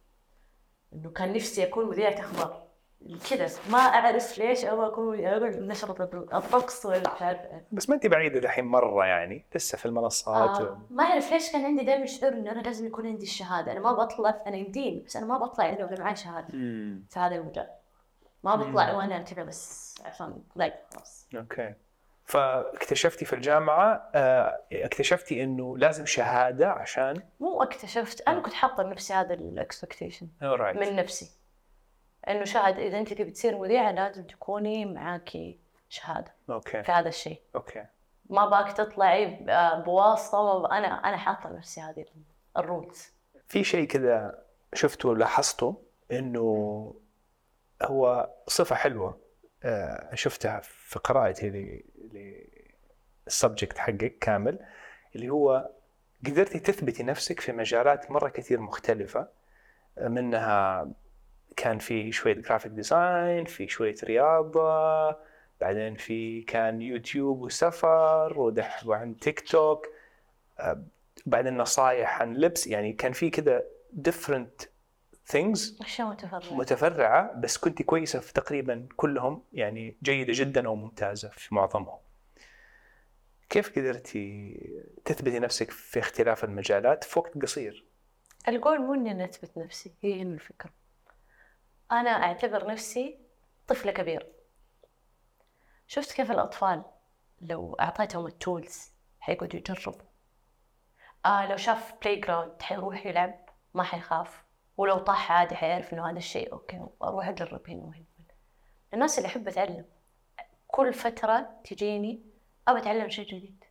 إنه 0.92 1.10
كان 1.10 1.32
نفسي 1.32 1.64
أكون 1.64 1.86
مذيعة 1.86 2.20
أخبار 2.20 2.65
كذا 3.30 3.48
ما 3.70 3.78
أعرف 3.78 4.38
ليش 4.38 4.64
أبغى 4.64 4.86
أكون 4.86 5.10
مذيعة 5.10 5.36
أقول 5.36 5.66
نشرة 5.66 6.04
الطقس 6.34 6.86
ولا 6.86 7.14
مش 7.14 7.22
عارف 7.22 7.40
بس 7.72 7.88
ما 7.88 7.94
انت 7.94 8.06
بعيدة 8.06 8.40
دحين 8.40 8.64
مرة 8.64 9.04
يعني 9.06 9.44
لسه 9.54 9.78
في 9.78 9.86
المنصات 9.86 10.60
آه 10.60 10.80
ما 10.90 11.04
أعرف 11.04 11.32
ليش 11.32 11.52
كان 11.52 11.64
عندي 11.64 11.84
دائما 11.84 12.06
شعور 12.06 12.32
إنه 12.32 12.52
أنا 12.52 12.60
لازم 12.60 12.86
يكون 12.86 13.06
عندي 13.06 13.24
الشهادة. 13.24 13.72
أنا 13.72 13.80
ما 13.80 13.92
بطلع 13.92 14.42
أنا 14.46 14.56
يمديني 14.56 15.00
بس 15.06 15.16
أنا 15.16 15.26
ما 15.26 15.38
بطلع 15.38 15.70
إلا 15.70 15.84
وأنا 15.84 16.00
معي 16.00 16.16
شهادة. 16.16 16.48
مم. 16.52 17.04
في 17.10 17.20
هذا 17.20 17.34
المجال 17.34 17.68
ما 18.44 18.54
بطلع 18.54 18.96
وأنا 18.96 19.18
كذا 19.18 19.42
بس 19.42 19.94
عشان 20.04 20.42
لا 20.56 20.74
خلاص. 20.92 21.28
okay. 21.36 21.74
فاكتشفتي 22.24 23.24
في 23.24 23.32
الجامعة 23.32 24.10
آه، 24.14 24.60
اكتشفتي 24.72 25.42
إنه 25.42 25.78
لازم 25.78 26.06
شهادة 26.06 26.70
عشان؟ 26.70 27.22
مو 27.40 27.62
اكتشفت. 27.62 28.28
أنا 28.28 28.40
كنت 28.40 28.52
حاطة 28.52 28.82
لنفسي 28.82 29.14
هذا 29.14 29.34
ال 29.34 29.41
expectation. 29.41 30.28
من 30.42 30.96
نفسي. 30.96 31.30
إنه 32.28 32.44
شهادة 32.44 32.86
إذا 32.86 32.98
أنت 32.98 33.12
تبي 33.12 33.30
تصير 33.30 33.58
مذيعه 33.58 33.92
لازم 33.92 34.24
تكوني 34.24 34.84
معاكي 34.84 35.58
شهادة 35.88 36.34
okay. 36.50 36.82
في 36.82 36.92
هذا 36.92 37.08
الشيء. 37.08 37.40
okay. 37.54 37.84
ما 38.30 38.46
باك 38.46 38.72
تطلعي 38.72 39.38
بواسطة 39.84 40.66
أنا 40.78 40.86
أنا 40.86 41.16
حاطة 41.16 41.50
لنفسي 41.50 41.80
هذه 41.80 42.04
ال 42.56 42.66
rules 42.66 43.12
في 43.48 43.64
شيء 43.64 43.86
كذا 43.86 44.44
شفته 44.74 45.08
ولاحظته 45.08 45.82
إنه 46.12 46.94
هو 47.82 48.30
صفة 48.46 48.76
حلوة 48.76 49.20
آه، 49.64 50.14
شفتها 50.14 50.60
في 50.60 50.98
قراءتي 50.98 51.74
لل 53.26 53.38
subject 53.38 53.78
حقك 53.78 54.18
كامل 54.18 54.58
اللي 55.16 55.28
هو 55.28 55.70
قدرتي 56.26 56.58
تثبتي 56.58 57.02
نفسك 57.02 57.40
في 57.40 57.52
مجالات 57.52 58.10
مرة 58.10 58.28
كثير 58.28 58.60
مختلفة 58.60 59.28
منها 60.00 60.86
كان 61.56 61.78
في 61.78 62.12
شوية 62.12 62.34
graphic 62.34 62.72
design 62.72 63.44
في 63.44 63.68
شوية 63.68 63.94
رياضة 64.04 65.16
بعدين 65.60 65.94
في 65.94 66.42
كان 66.42 66.82
يوتيوب 66.82 67.40
وسفر 67.42 68.40
ودحين 68.40 68.86
عن 68.86 69.16
تيك 69.16 69.40
توك 69.40 69.86
آه، 70.58 70.82
بعدين 71.26 71.56
نصايح 71.56 72.22
عن 72.22 72.34
لبس. 72.34 72.66
يعني 72.66 72.92
كان 72.92 73.12
في 73.12 73.30
كذا 73.30 73.62
different 74.08 74.66
things 75.32 75.82
اشياء 75.82 76.08
متفرعة؟ 76.08 76.54
متفرعة 76.54 77.40
بس 77.40 77.58
كنت 77.58 77.82
كويسة 77.82 78.20
في 78.20 78.32
تقريبا 78.32 78.86
كلهم. 78.96 79.42
يعني 79.52 79.96
جيدة 80.02 80.32
جدا 80.36 80.66
أو 80.66 80.76
ممتازة 80.76 81.28
في 81.28 81.54
معظمهم. 81.54 81.98
كيف 83.50 83.78
قدرتي 83.78 84.56
تثبتي 85.04 85.38
نفسك 85.38 85.70
في 85.70 85.98
اختلاف 85.98 86.44
المجالات؟ 86.44 87.04
في 87.04 87.18
وقت 87.18 87.38
قصير؟ 87.38 87.84
الجول 88.48 88.78
مو 88.78 88.94
إني 88.94 89.24
أثبت 89.24 89.58
نفسي 89.58 89.92
هي 90.02 90.22
هنا 90.22 90.34
الفكرة. 90.34 90.70
أنا 91.92 92.10
أعتبر 92.10 92.66
نفسي 92.66 93.18
طفلة 93.68 93.92
كبير 93.92 94.32
شفت 95.86 96.12
كيف 96.12 96.30
الأطفال 96.30 96.84
لو 97.40 97.74
أعطيتهم 97.74 98.26
ال 98.26 98.37
tools 98.37 98.92
حيقعدوا 99.20 99.60
يجربوا. 99.60 100.06
آه 101.26 101.46
لو 101.46 101.56
شاف 101.56 101.94
playground 102.02 102.62
حيروح 102.62 103.06
يلعب 103.06 103.34
ما 103.74 103.82
حيخاف. 103.82 104.44
ولو 104.76 104.98
طاح 104.98 105.32
عادي 105.32 105.56
حيعرف 105.56 105.92
إنه 105.92 106.10
هذا 106.10 106.18
الشيء 106.18 106.52
okay 106.52 106.86
أروح 107.02 107.28
أجرب 107.28 107.70
هنا 107.70 107.82
وهنا 107.82 108.04
الناس 108.94 109.18
اللي 109.18 109.26
أحب 109.28 109.48
أتعلم 109.48 109.84
كل 110.66 110.92
فترة 110.92 111.60
تجيني 111.64 112.22
أبى 112.68 112.78
أتعلم 112.78 113.08
شيء 113.08 113.26
جديد. 113.26 113.64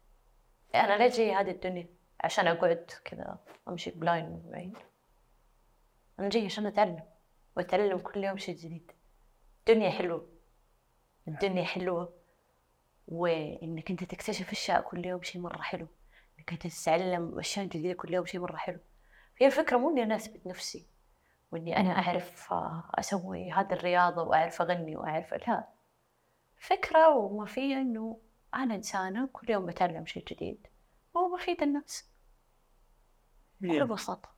أنا 0.76 0.98
ليه 0.98 1.08
جاي 1.08 1.34
هذه 1.34 1.52
الدنيا؟ 1.52 1.88
عشان 2.22 2.48
أقعد 2.48 2.92
كذا 3.06 3.38
أمشي 3.68 3.92
بلاين 3.92 4.42
بعيد 4.52 4.78
أنا 6.20 6.30
جاي 6.30 6.46
عشان 6.46 6.66
أتعلم. 6.66 7.04
واتعلم 7.56 7.98
كل 7.98 8.24
يوم 8.24 8.38
شيء 8.38 8.56
جديد. 8.56 8.92
دنيا 9.68 9.90
حلوة. 9.90 10.30
الدنيا 11.28 11.64
حلوة. 11.64 12.14
وإنك 13.08 13.92
أنت 13.92 14.04
تكتشف 14.04 14.52
أشياء 14.52 14.82
كل 14.82 15.06
يوم 15.06 15.22
شيء 15.22 15.42
مرة 15.42 15.62
حلو. 15.62 15.88
إنك 16.40 16.52
أنت 16.52 16.68
تتعلم 16.68 17.40
أشياء 17.40 17.66
جديدة 17.66 17.94
كل 17.94 18.14
يوم 18.14 18.26
شيء 18.26 18.42
مرة 18.42 18.58
حلو. 18.58 18.80
هي 19.38 19.48
الفكرة 19.48 19.78
مو 19.78 19.90
إني 19.90 20.04
أنا 20.04 20.16
أثبت 20.16 20.48
نفسي. 20.48 20.86
وإني 21.52 21.78
أنا 21.78 21.92
أعرف 21.92 22.54
آه، 22.54 22.92
أسوي 22.96 23.52
هذا 23.52 23.76
الرياضة 23.76 24.22
وأعرف 24.22 24.62
أغني 24.62 24.98
وأعرف 24.98 25.34
لا. 25.34 25.68
فكرة 26.58 27.10
وما 27.10 27.46
فيها 27.46 27.82
إنه 27.82 28.20
أنا 28.56 28.76
إنسانة 28.76 29.30
كل 29.34 29.50
يوم 29.52 29.66
بتعلم 29.66 30.06
شيء 30.06 30.26
جديد. 30.26 30.68
وبفيد 31.14 31.62
الناس. 31.62 32.10
بكل 33.62 33.88
بساطة 33.88 34.35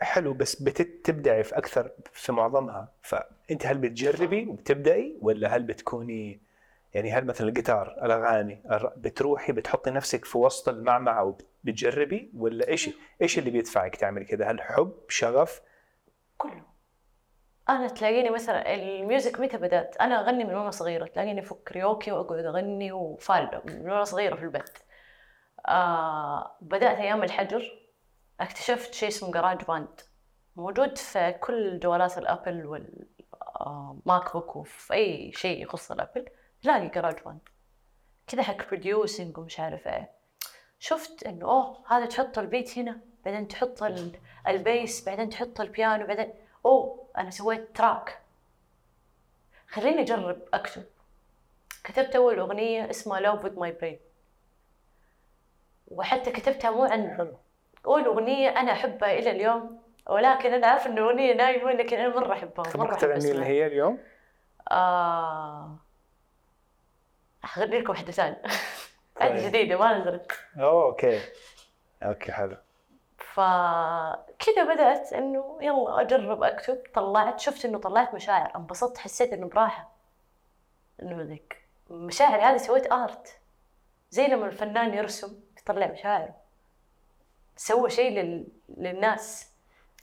حلو 0.00 0.34
بس 0.34 0.62
بتبدعي 0.62 1.44
في 1.44 1.58
أكثر 1.58 1.90
في 2.12 2.32
معظمها. 2.32 2.92
فأنت 3.02 3.66
هل 3.66 3.78
بتجربي 3.78 4.46
وبتبدأي 4.46 5.18
ولا 5.20 5.56
هل 5.56 5.62
بتكوني 5.62 6.40
يعني 6.94 7.12
هل 7.12 7.24
مثلا 7.24 7.48
الجيتار 7.48 7.96
الأغاني 8.02 8.62
بتروحي 8.96 9.52
بتحطي 9.52 9.90
نفسك 9.90 10.24
في 10.24 10.38
وسط 10.38 10.68
المعمعة 10.68 11.24
وبتجربي 11.24 12.32
ولا 12.36 12.68
إيش 12.68 12.90
إيش 13.22 13.38
اللي 13.38 13.50
بيدفعك 13.50 13.96
تعملي 13.96 14.24
كذا 14.24 14.50
هل 14.50 14.62
حب 14.62 14.92
شغف؟ 15.08 15.62
كله. 16.38 16.62
أنا 17.68 17.88
تلاقيني 17.88 18.30
مثلا 18.30 18.74
ال 18.74 18.85
music 18.85 19.40
متى 19.40 19.56
بدأت؟ 19.56 19.96
أنا 19.96 20.20
أغني 20.20 20.44
من 20.44 20.54
وأنا 20.54 20.70
صغيرة. 20.70 21.06
تلاقيني 21.06 21.42
في 21.42 21.54
كريوكي 21.54 22.12
وأقعد 22.12 22.44
أغني 22.44 22.92
وفالتها 22.92 23.62
من 23.66 23.90
وأنا 23.90 24.04
صغيرة 24.04 24.36
في 24.36 24.42
البيت. 24.42 24.78
آه 25.68 26.56
بدأت 26.60 26.98
أيام 26.98 27.22
الحجر. 27.22 27.83
اكتشفت 28.44 28.94
شيء 28.94 29.08
اسمه 29.08 29.30
GarageBand 29.32 30.00
موجود 30.56 30.98
في 30.98 31.32
كل 31.40 31.78
جوالات 31.80 32.18
ال 32.18 32.24
Apple 32.24 32.54
وال 32.54 32.66
MacBook 32.66 34.56
وفي 34.56 34.94
أي 34.94 35.32
شيء 35.32 35.62
يخص 35.62 35.90
ال 35.90 35.96
Apple 35.96 36.28
تلاقي 36.62 36.88
GarageBand 36.88 37.38
كذا 38.26 38.42
حق 38.42 38.68
producing 38.68 39.38
ومش 39.38 39.60
عارف 39.60 39.88
إيه. 39.88 40.10
شفت 40.78 41.22
إنه 41.22 41.44
oh 41.46 41.84
هذا 41.88 42.06
تحط 42.06 42.38
ال 42.38 42.46
beat 42.46 42.78
هنا 42.78 43.00
بعدين 43.24 43.48
تحط 43.48 43.82
ال- 43.82 44.18
ال 44.48 44.59
bass 44.59 45.04
بعدين 45.04 45.30
تحط 45.30 45.60
البيانو 45.60 46.06
بعدين 46.06 46.34
oh 46.66 47.06
أنا 47.18 47.30
سويت 47.30 47.76
track 47.76 48.20
خليني 49.68 50.02
أجرب 50.02 50.38
أكتب. 50.54 50.84
كتبت 51.84 52.16
أول 52.16 52.38
أغنية 52.38 52.90
اسمها 52.90 53.20
Love 53.20 53.40
with 53.44 53.52
my 53.58 53.70
brain. 53.82 53.96
وحتى 55.88 56.30
كتبتها 56.30 56.70
مو 56.70 56.84
عن 56.84 57.34
أول 57.86 58.04
أغنية 58.04 58.48
أنا 58.48 58.72
أحبها 58.72 59.12
إلى 59.12 59.30
اليوم 59.30 59.78
ولكن 60.06 60.52
أنا 60.52 60.66
عارفه 60.66 60.90
إن 60.90 60.98
الاغنيه 60.98 61.34
نايمه 61.34 61.72
لكن 61.72 61.98
أنا 61.98 62.14
مرة 62.14 62.32
أحبها 62.32 62.64
مرة 62.64 62.70
تبغى 62.70 62.90
أحب 62.92 62.98
تغني 62.98 63.30
اللي 63.30 63.46
هي 63.46 63.66
اليوم؟ 63.66 63.98
آه 64.70 65.76
حغني 67.42 67.80
لكم 67.80 67.90
واحدة 67.90 68.12
ثانية. 68.12 68.42
هذه 69.20 69.38
طيب. 69.38 69.46
جديدة 69.48 69.76
ما 69.76 69.98
نزلت 69.98 70.32
okay. 70.58 71.20
okay 72.02 72.32
حلو. 72.32 72.56
فكذا 73.18 74.74
بدأت 74.74 75.12
إنه 75.12 75.58
يلا 75.60 76.00
أجرب 76.00 76.42
أكتب. 76.42 76.82
طلعت 76.94 77.40
شفت 77.40 77.64
إنه 77.64 77.78
طلعت 77.78 78.14
مشاعر 78.14 78.56
انبسطت 78.56 78.98
حسيت 78.98 79.32
إنه 79.32 79.48
براحة. 79.48 79.90
إنه 81.02 81.22
ذيك 81.22 81.64
مشاعري 81.90 82.42
هذه 82.42 82.56
سويت 82.56 82.92
art. 82.92 83.38
زي 84.10 84.26
لما 84.26 84.46
الفنان 84.46 84.94
يرسم 84.94 85.40
يطلع 85.58 85.86
مشاعره. 85.86 86.43
سوى 87.56 87.90
شيء 87.90 88.10
لل... 88.20 88.46
للناس. 88.76 89.48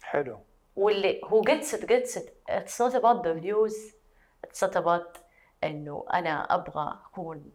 حلو. 0.01 0.39
واللي 0.75 1.21
هو 1.25 1.43
gets 1.43 1.73
it 1.73 1.85
gets 1.85 2.15
it 2.17 2.29
it's 2.51 2.77
not 2.79 2.93
about 2.95 3.23
the 3.23 3.33
views. 3.41 3.75
It's 4.47 4.61
not 4.67 4.75
about 4.75 5.17
إنه 5.63 6.05
أنا 6.13 6.55
أبغى 6.55 6.99
أكون 7.05 7.51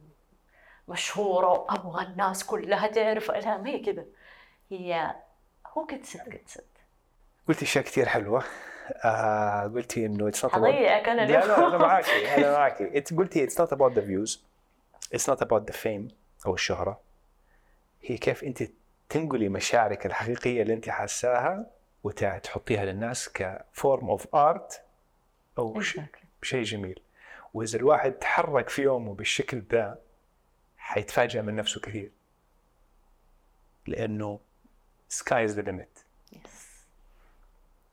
مشهورة 0.89 1.49
وأبغى 1.49 2.05
الناس 2.07 2.45
كلها 2.45 2.87
تعرف. 2.87 3.31
لا 3.31 3.57
ما 3.59 3.71
هي 3.71 3.79
كذا 3.79 4.05
هي 4.71 5.15
هو 5.67 5.87
gets 5.87 6.17
it 6.17 6.31
gets 6.33 6.57
it 6.57 6.65
قلتي 7.49 7.65
أشياء 7.65 7.85
كثير 7.85 8.07
حلوة. 8.09 8.45
آه 9.05 9.63
قلتي 9.75 10.07
إنه 10.07 10.29
it's 10.29 10.45
not 10.45 10.55
حضيعك 10.55 11.09
أنا 11.09 11.21
لا 11.21 11.47
لا 11.47 11.67
أنا 11.69 11.79
معاكي 11.79 12.35
أنا 12.35 12.53
معاكي. 12.59 12.99
انت 12.99 13.15
قلتي 13.15 13.45
it's 13.45 13.61
not 13.61 13.73
about 13.73 13.93
the 13.93 14.01
views 14.01 14.45
it's 15.15 15.29
not 15.31 15.43
about 15.43 15.71
the 15.71 15.77
fame 15.77 16.09
أو 16.47 16.55
الشهرة. 16.55 17.01
هي 18.03 18.17
كيف 18.17 18.45
أنت 18.45 18.63
تنقلي 19.09 19.49
مشاعرك 19.49 20.07
الحقيقية 20.07 20.63
اللي 20.63 20.75
انت 20.75 20.89
حاساها 20.89 21.71
وتحطيها 22.05 22.85
للناس 22.85 23.29
ك 23.29 23.45
form 23.45 24.11
of 24.11 24.35
art 24.35 24.83
أو 25.59 25.81
شيء 26.43 26.63
جميل. 26.63 27.01
وإذا 27.55 27.79
الواحد 27.79 28.13
تحرك 28.13 28.69
في 28.69 28.83
يومه 28.83 29.15
بالشكل 29.15 29.63
ذا 29.73 29.99
حيتفاجأ 30.79 31.43
من 31.43 31.57
نفسه 31.57 31.81
كثير. 31.81 32.11
لأنه 33.87 34.41
sky 35.09 35.45
is 35.45 35.55
the 35.55 35.63
limit 35.63 35.99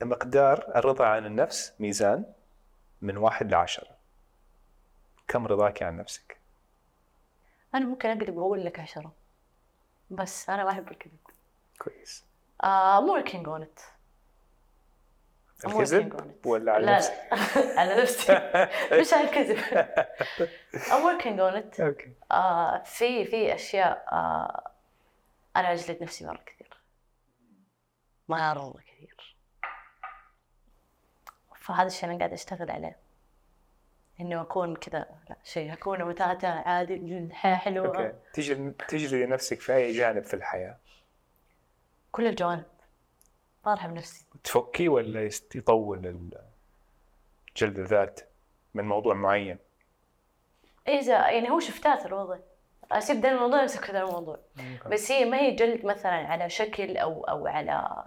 مقدار 0.01 0.71
الرضا 0.75 1.05
عن 1.05 1.25
النفس 1.25 1.73
ميزان 1.79 2.25
من 3.01 3.17
واحد 3.17 3.51
لعشرة. 3.51 3.95
كم 5.27 5.47
رضاك 5.47 5.83
عن 5.83 5.97
نفسك؟ 5.97 6.37
أنا 7.75 7.85
ممكن 7.85 8.09
أقلب 8.09 8.37
وأقول 8.37 8.65
لك 8.65 8.79
عشرة. 8.79 9.13
بس 10.15 10.49
أنا 10.49 10.63
ما 10.63 10.69
أحب 10.69 10.91
الكذب. 10.91 11.17
كويس. 11.79 12.23
آه 12.63 12.99
on 13.45 13.61
it. 13.61 13.81
I'm 15.65 15.69
working 15.69 15.77
on 15.77 15.93
الكذب 15.93 16.31
it. 16.43 16.47
ولا 16.47 16.71
على 16.71 16.85
لا 16.85 16.97
نفسك؟ 16.97 17.13
لا 17.31 17.79
على 17.79 18.01
نفسي. 18.01 18.33
مش 19.01 19.13
على 19.13 19.23
الكذب. 19.29 19.57
I'm 20.75 21.03
working 21.03 21.37
on 21.39 21.63
it. 21.63 21.81
okay 21.81 22.13
آه 22.31 22.83
في 22.83 23.25
في 23.25 23.55
أشياء 23.55 24.05
آه 24.11 24.71
أنا 25.55 25.73
أجلد 25.73 26.03
نفسي 26.03 26.25
مرة 26.25 26.41
كثير. 26.45 26.77
مرة 28.29 28.73
كثير. 28.87 29.35
فهذا 31.59 31.87
الشيء 31.87 32.09
أنا 32.09 32.17
قاعدة 32.17 32.33
أشتغل 32.33 32.71
عليه. 32.71 33.02
إنه 34.19 34.41
أكون 34.41 34.75
كذا 34.75 35.05
لا 35.29 35.35
شيء 35.43 35.73
أكون 35.73 36.03
متعتع 36.03 36.47
عادي 36.47 36.95
الحياة 36.95 37.55
حلوة 37.55 37.87
okay. 37.87 38.13
تجري 38.33 38.71
تجري 38.87 39.25
نفسك 39.25 39.61
في 39.61 39.75
أي 39.75 39.91
جانب 39.91 40.23
في 40.23 40.33
الحياة؟ 40.33 40.77
كل 42.11 42.27
الجوانب. 42.27 42.63
طارحة 43.63 43.87
بنفسي. 43.87 44.25
تفكي 44.43 44.89
ولا 44.89 45.29
يطول 45.55 46.29
جلد 47.55 47.79
الذات 47.79 48.19
من 48.73 48.83
موضوع 48.83 49.13
معين؟ 49.13 49.57
إذا 50.87 51.29
يعني 51.29 51.49
هو 51.49 51.59
shift 51.59 51.98
ات 51.98 52.05
الوضع. 52.05 52.37
أسيب 52.91 53.17
ذا 53.17 53.31
الموضوع 53.31 53.61
أمسك 53.61 53.85
في 53.85 53.91
ذا 53.91 53.99
الموضوع. 53.99 54.39
بس 54.85 55.11
هي 55.11 55.25
ما 55.25 55.37
هي 55.37 55.51
جلد 55.51 55.85
مثلا 55.85 56.27
على 56.27 56.49
شكل 56.49 56.97
أو 56.97 57.23
أو 57.23 57.47
على 57.47 58.03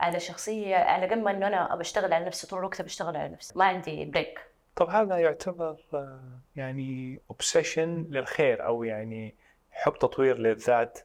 على 0.00 0.20
شخصية 0.20 0.76
على 0.76 1.06
قد 1.06 1.18
ما 1.18 1.30
إنه 1.30 1.46
أنا 1.46 1.76
بشتغل 1.76 2.12
على 2.12 2.24
نفسي 2.24 2.46
طول 2.46 2.58
الوقت 2.58 2.82
بشتغل 2.82 3.16
على 3.16 3.28
نفسي. 3.28 3.58
ما 3.58 3.64
عندي 3.64 4.04
break 4.04 4.47
طب 4.78 4.88
هذا 4.90 5.18
يعتبر 5.18 5.76
آه، 5.94 6.20
يعني 6.56 7.20
obsession 7.30 8.06
للخير 8.10 8.66
أو 8.66 8.84
يعني 8.84 9.34
حب 9.70 9.92
تطوير 9.98 10.38
للذات 10.38 10.98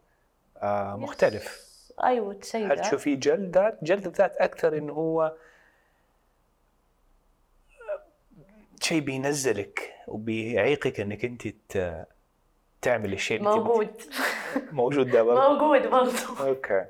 آه، 0.57 0.95
مختلف. 0.95 1.63
أيوة 2.03 2.33
تسيد 2.33 2.71
هل 2.71 2.81
تشوفيه 2.81 3.15
جلد 3.15 3.57
ذات؟ 3.57 3.83
جلد 3.83 4.05
الذات 4.07 4.38
أكثر 4.38 4.77
انه 4.77 4.93
هو 4.93 5.33
شيء 8.81 9.01
بينزلك 9.01 9.93
وبيعيقك 10.07 10.99
إنك 10.99 11.25
أنت 11.25 11.47
تعمل 12.81 13.13
الشيء 13.13 13.38
اللي 13.38 13.49
موجود. 13.49 14.01
موجود 14.71 15.12
ده 15.12 15.23
برضه؟ 15.23 15.53
موجود 15.53 15.88
برضو 15.88 16.47
أوكي. 16.49 16.86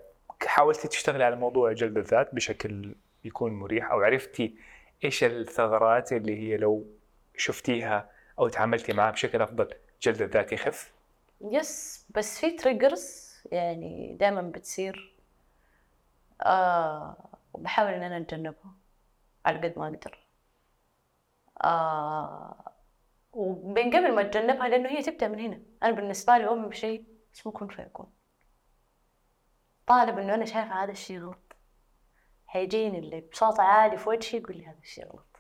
حاولتي 0.46 0.88
تشتغلي 0.88 1.24
على 1.24 1.36
موضوع 1.36 1.74
جلد 1.74 1.98
الذات 1.98 2.36
بشكل 2.36 2.96
يكون 3.26 3.54
مريح 3.54 3.92
أو 3.92 4.02
عرفتي 4.02 4.56
إيش 5.04 5.24
الثغرات 5.24 6.14
اللي 6.14 6.38
هي 6.38 6.58
لو 6.58 6.86
شفتيها 7.38 8.10
أو 8.40 8.48
تعاملتي 8.48 8.94
معها 8.94 9.12
بشكل 9.12 9.42
أفضل؟ 9.42 9.74
جلد 10.02 10.22
الذات 10.22 10.52
يخف؟ 10.52 10.94
yes 11.42 12.06
بس 12.10 12.40
في 12.40 12.52
triggers 12.52 13.34
يعني 13.52 14.18
دائما 14.20 14.42
بتصير. 14.42 15.14
آه 16.42 17.16
وبحاول 17.54 17.94
إن 17.94 18.04
أنا 18.04 18.18
أتجنبها 18.18 18.74
على 19.46 19.58
قد 19.58 19.80
ما 19.80 19.88
أقدر. 19.88 20.18
آه 21.64 22.72
ومن 23.34 23.96
قبل 23.96 24.16
ما 24.16 24.22
أتجنبها 24.22 24.68
لأنه 24.68 24.90
هي 24.90 25.02
تبدأ 25.02 25.28
من 25.28 25.40
هنا. 25.40 25.60
أنا 25.84 25.92
بالنسبة 25.92 26.38
لي 26.38 26.48
أؤمن 26.48 26.70
بشيء 26.70 27.06
اسمه 27.36 27.52
كن 27.52 27.68
فيكون 27.68 28.14
طالب 29.88 30.18
إنه 30.18 30.34
أنا 30.34 30.46
شايفة 30.46 30.84
هذا 30.84 30.92
الشيء 30.92 31.20
غلط. 31.20 31.53
حيجيني 32.54 33.00
اللي 33.00 33.22
بصوت 33.22 33.60
عالي 33.60 33.98
في 33.98 34.10
وجهي 34.10 34.40
يقول 34.40 34.58
لي 34.58 34.66
هذا 34.66 34.80
الشيء 34.84 35.06
غلط. 35.06 35.38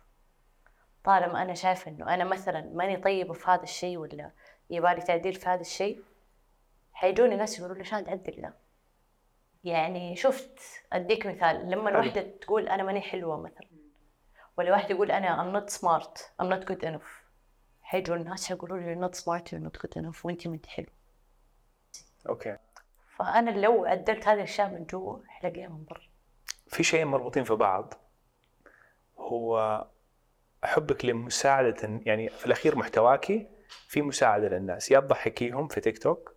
طالما 1.03 1.41
أنا 1.41 1.53
شايفة 1.53 1.91
إنه 1.91 2.13
أنا 2.13 2.23
مثلا 2.23 2.61
ماني 2.61 2.97
طيبة 2.97 3.33
في 3.33 3.51
هذا 3.51 3.63
الشيء 3.63 3.97
ولا 3.97 4.31
يبالي 4.69 5.01
تعديل 5.01 5.33
في 5.33 5.49
هذا 5.49 5.61
الشيء 5.61 6.03
حيجوني 6.93 7.35
ناس 7.35 7.59
يقولوا 7.59 7.75
لي 7.75 7.83
شاد 7.83 8.09
عدل 8.09 8.41
لا 8.41 8.53
يعني 9.63 10.15
شفت 10.15 10.59
أديك 10.93 11.25
مثال 11.25 11.69
لما 11.69 11.89
حلو. 11.89 11.99
الوحدة 11.99 12.21
تقول 12.21 12.67
أنا 12.67 12.83
ماني 12.83 13.01
حلوة 13.01 13.41
مثلا 13.41 13.67
ولا 14.57 14.71
واحد 14.71 14.91
يقول 14.91 15.11
أنا 15.11 15.37
I'm 15.37 15.61
not 15.61 15.73
smart 15.73 16.19
I'm 16.41 16.49
not 16.49 16.71
good 16.71 16.83
enough 16.83 17.23
حيجوا 17.81 18.15
الناس 18.15 18.51
يقولوا 18.51 18.77
لي 18.77 19.07
not 19.07 19.11
smart 19.15 19.43
you're 19.43 19.69
not 19.69 19.81
good 19.81 20.01
enough 20.01 20.25
وانت 20.25 20.47
ما 20.47 20.55
انت 20.55 20.65
حلو 20.65 20.87
okay. 22.29 22.57
فأنا 23.17 23.51
لو 23.51 23.85
عدلت 23.85 24.27
هذه 24.27 24.37
الأشياء 24.37 24.69
من 24.69 24.85
جوا 24.85 25.19
حلاقيها 25.27 25.67
من 25.69 25.85
برا. 25.85 26.12
في 26.73 26.83
شيئين 26.83 27.07
مربوطين 27.07 27.43
في 27.43 27.55
بعض. 27.55 27.93
هو 29.17 29.87
حبك 30.63 31.05
لمساعدة 31.05 32.01
يعني 32.05 32.29
في 32.29 32.45
الأخير 32.45 32.75
محتواكي 32.75 33.47
في 33.87 34.01
مساعدة 34.01 34.47
للناس. 34.47 34.91
يا 34.91 34.99
تضحكيهم 34.99 35.67
في 35.67 35.81
تيك 35.81 35.97
توك 35.97 36.35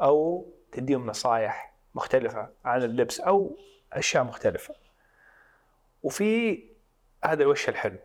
أو 0.00 0.46
تديهم 0.72 1.06
نصائح 1.06 1.74
مختلفة 1.94 2.50
عن 2.64 2.82
اللبس 2.82 3.20
أو 3.20 3.56
أشياء 3.92 4.24
مختلفة. 4.24 4.74
وفي 6.02 6.62
هذا 7.24 7.42
الوش 7.42 7.68
الحلو. 7.68 7.98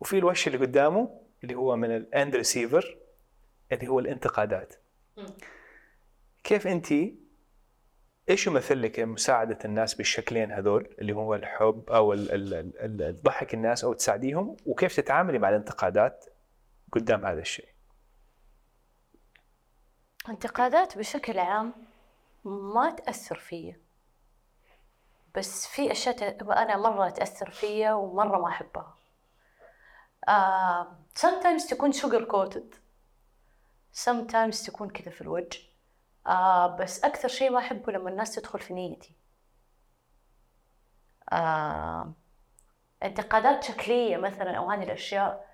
وفي 0.00 0.18
الوش 0.18 0.46
اللي 0.46 0.58
قدامه 0.58 1.20
اللي 1.42 1.54
هو 1.54 1.76
من 1.76 1.96
ال 1.96 2.06
end 2.06 2.36
receiver 2.36 2.98
اللي 3.72 3.88
هو 3.88 3.98
الانتقادات. 3.98 4.74
كيف 6.44 6.66
انت 6.66 6.92
إيش 8.28 8.46
يمثل 8.46 8.82
لك 8.82 9.00
مساعدة 9.00 9.58
الناس 9.64 9.94
بالشكلين 9.94 10.52
هذول؟ 10.52 10.94
اللي 10.98 11.12
هو 11.12 11.34
الحب 11.34 11.90
أو 11.90 12.14
تضحك 12.14 13.54
الناس 13.54 13.84
أو 13.84 13.92
تساعديهم؟ 13.92 14.56
وكيف 14.66 14.96
تتعاملي 14.96 15.38
مع 15.38 15.48
الانتقادات 15.48 16.24
قدام 16.92 17.26
هذا 17.26 17.40
الشيء؟ 17.40 17.68
انتقادات 20.28 20.98
بشكل 20.98 21.38
عام 21.38 21.72
ما 22.44 22.90
تأثر 22.90 23.36
فيا. 23.36 23.80
بس 25.34 25.66
في 25.66 25.92
أشياء 25.92 26.16
ت- 26.16 26.42
أنا 26.42 26.76
مرة 26.76 27.08
تأثر 27.08 27.50
فيا 27.50 27.92
ومرة 27.92 28.38
ما 28.38 28.48
أحبها. 28.48 28.96
آه 30.28 30.96
sometimes 31.18 31.70
تكون 31.70 31.92
sugar 31.92 32.26
coated. 32.32 32.76
sometimes 34.04 34.66
تكون 34.66 34.90
كذا 34.90 35.10
في 35.10 35.20
الوجه. 35.20 35.58
آه 36.26 36.76
بس 36.76 37.04
أكثر 37.04 37.28
شيء 37.28 37.50
ما 37.50 37.58
أحبه 37.58 37.92
لما 37.92 38.10
الناس 38.10 38.34
تدخل 38.34 38.60
في 38.60 38.74
نيتي. 38.74 39.12
آه 41.32 42.12
انتقادات 43.02 43.64
شكلية 43.64 44.16
مثلا 44.16 44.56
أو 44.58 44.70
هذه 44.70 44.82
الأشياء 44.82 45.46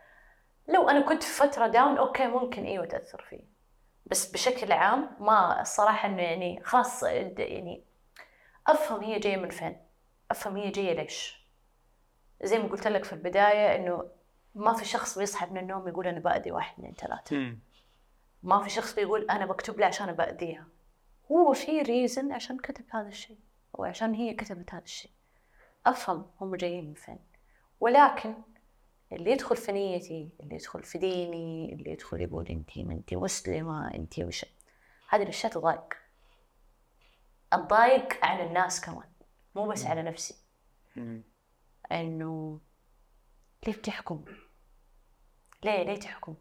لو 0.68 0.88
أنا 0.88 1.00
كنت 1.00 1.22
في 1.22 1.32
فترة 1.32 1.66
down 1.66 1.98
okay 1.98 2.26
ممكن 2.26 2.64
أيوة 2.64 2.86
تأثر 2.86 3.22
فيه. 3.30 3.44
بس 4.06 4.32
بشكل 4.32 4.72
عام 4.72 5.16
ما 5.20 5.60
الصراحة 5.60 6.08
إنه 6.08 6.22
يعني 6.22 6.60
خاص 6.64 7.02
يعني 7.02 7.84
أفهم 8.66 9.00
هي 9.00 9.18
جاية 9.18 9.36
من 9.36 9.50
فين 9.50 9.76
أفهم 10.30 10.56
هي 10.56 10.70
جاية 10.70 10.92
ليش. 10.92 11.42
زي 12.42 12.58
ما 12.58 12.68
قلت 12.68 12.86
لك 12.86 13.04
في 13.04 13.12
البداية 13.12 13.76
إنه 13.76 14.10
ما 14.54 14.72
في 14.72 14.84
شخص 14.84 15.18
بيصحى 15.18 15.46
من 15.46 15.58
النوم 15.58 15.88
يقول 15.88 16.06
أنا 16.06 16.20
بأذي 16.20 16.52
واحد 16.52 16.72
اثنين 16.74 16.94
ثلاثة. 16.94 17.36
ما 18.42 18.62
في 18.62 18.70
شخص 18.70 18.94
بيقول 18.94 19.30
أنا 19.30 19.46
بكتب 19.46 19.78
لها 19.78 19.88
عشان 19.88 20.12
بأذيها 20.12 20.66
هو 21.32 21.52
في 21.52 21.82
ريزن 21.82 22.32
عشان 22.32 22.58
كتب 22.58 22.84
هذا 22.90 23.08
الشيء 23.08 23.38
أو 23.78 23.84
عشان 23.84 24.14
هي 24.14 24.34
كتبت 24.34 24.74
هذا 24.74 24.84
الشيء. 24.84 25.10
أفهم 25.86 26.30
هم 26.40 26.56
جايين 26.56 26.84
من 26.84 26.94
فين. 26.94 27.18
ولكن 27.80 28.34
اللي 29.12 29.30
يدخل 29.30 29.56
في 29.56 29.72
نيتي 29.72 30.30
اللي 30.40 30.54
يدخل 30.54 30.82
في 30.82 30.98
ديني 30.98 31.72
اللي 31.72 31.90
يدخل 31.90 32.20
يقول 32.20 32.46
انتي 32.48 32.84
ما 32.84 32.92
انتي 32.94 33.16
مسلمة 33.16 33.94
انتي 33.94 34.24
وش. 34.24 34.44
هذه 35.08 35.22
الأشياء 35.22 35.52
تضايق. 35.52 35.94
الضايق 37.52 38.24
على 38.24 38.46
الناس 38.46 38.80
كمان 38.80 39.08
مو 39.54 39.66
بس 39.68 39.86
على 39.86 40.02
نفسي. 40.02 40.34
إنه 41.92 42.60
ليه 43.66 43.72
بتحكم 43.72 44.24
ليه؟ 45.64 45.82
ليه 45.82 46.00
تحكم؟ 46.00 46.34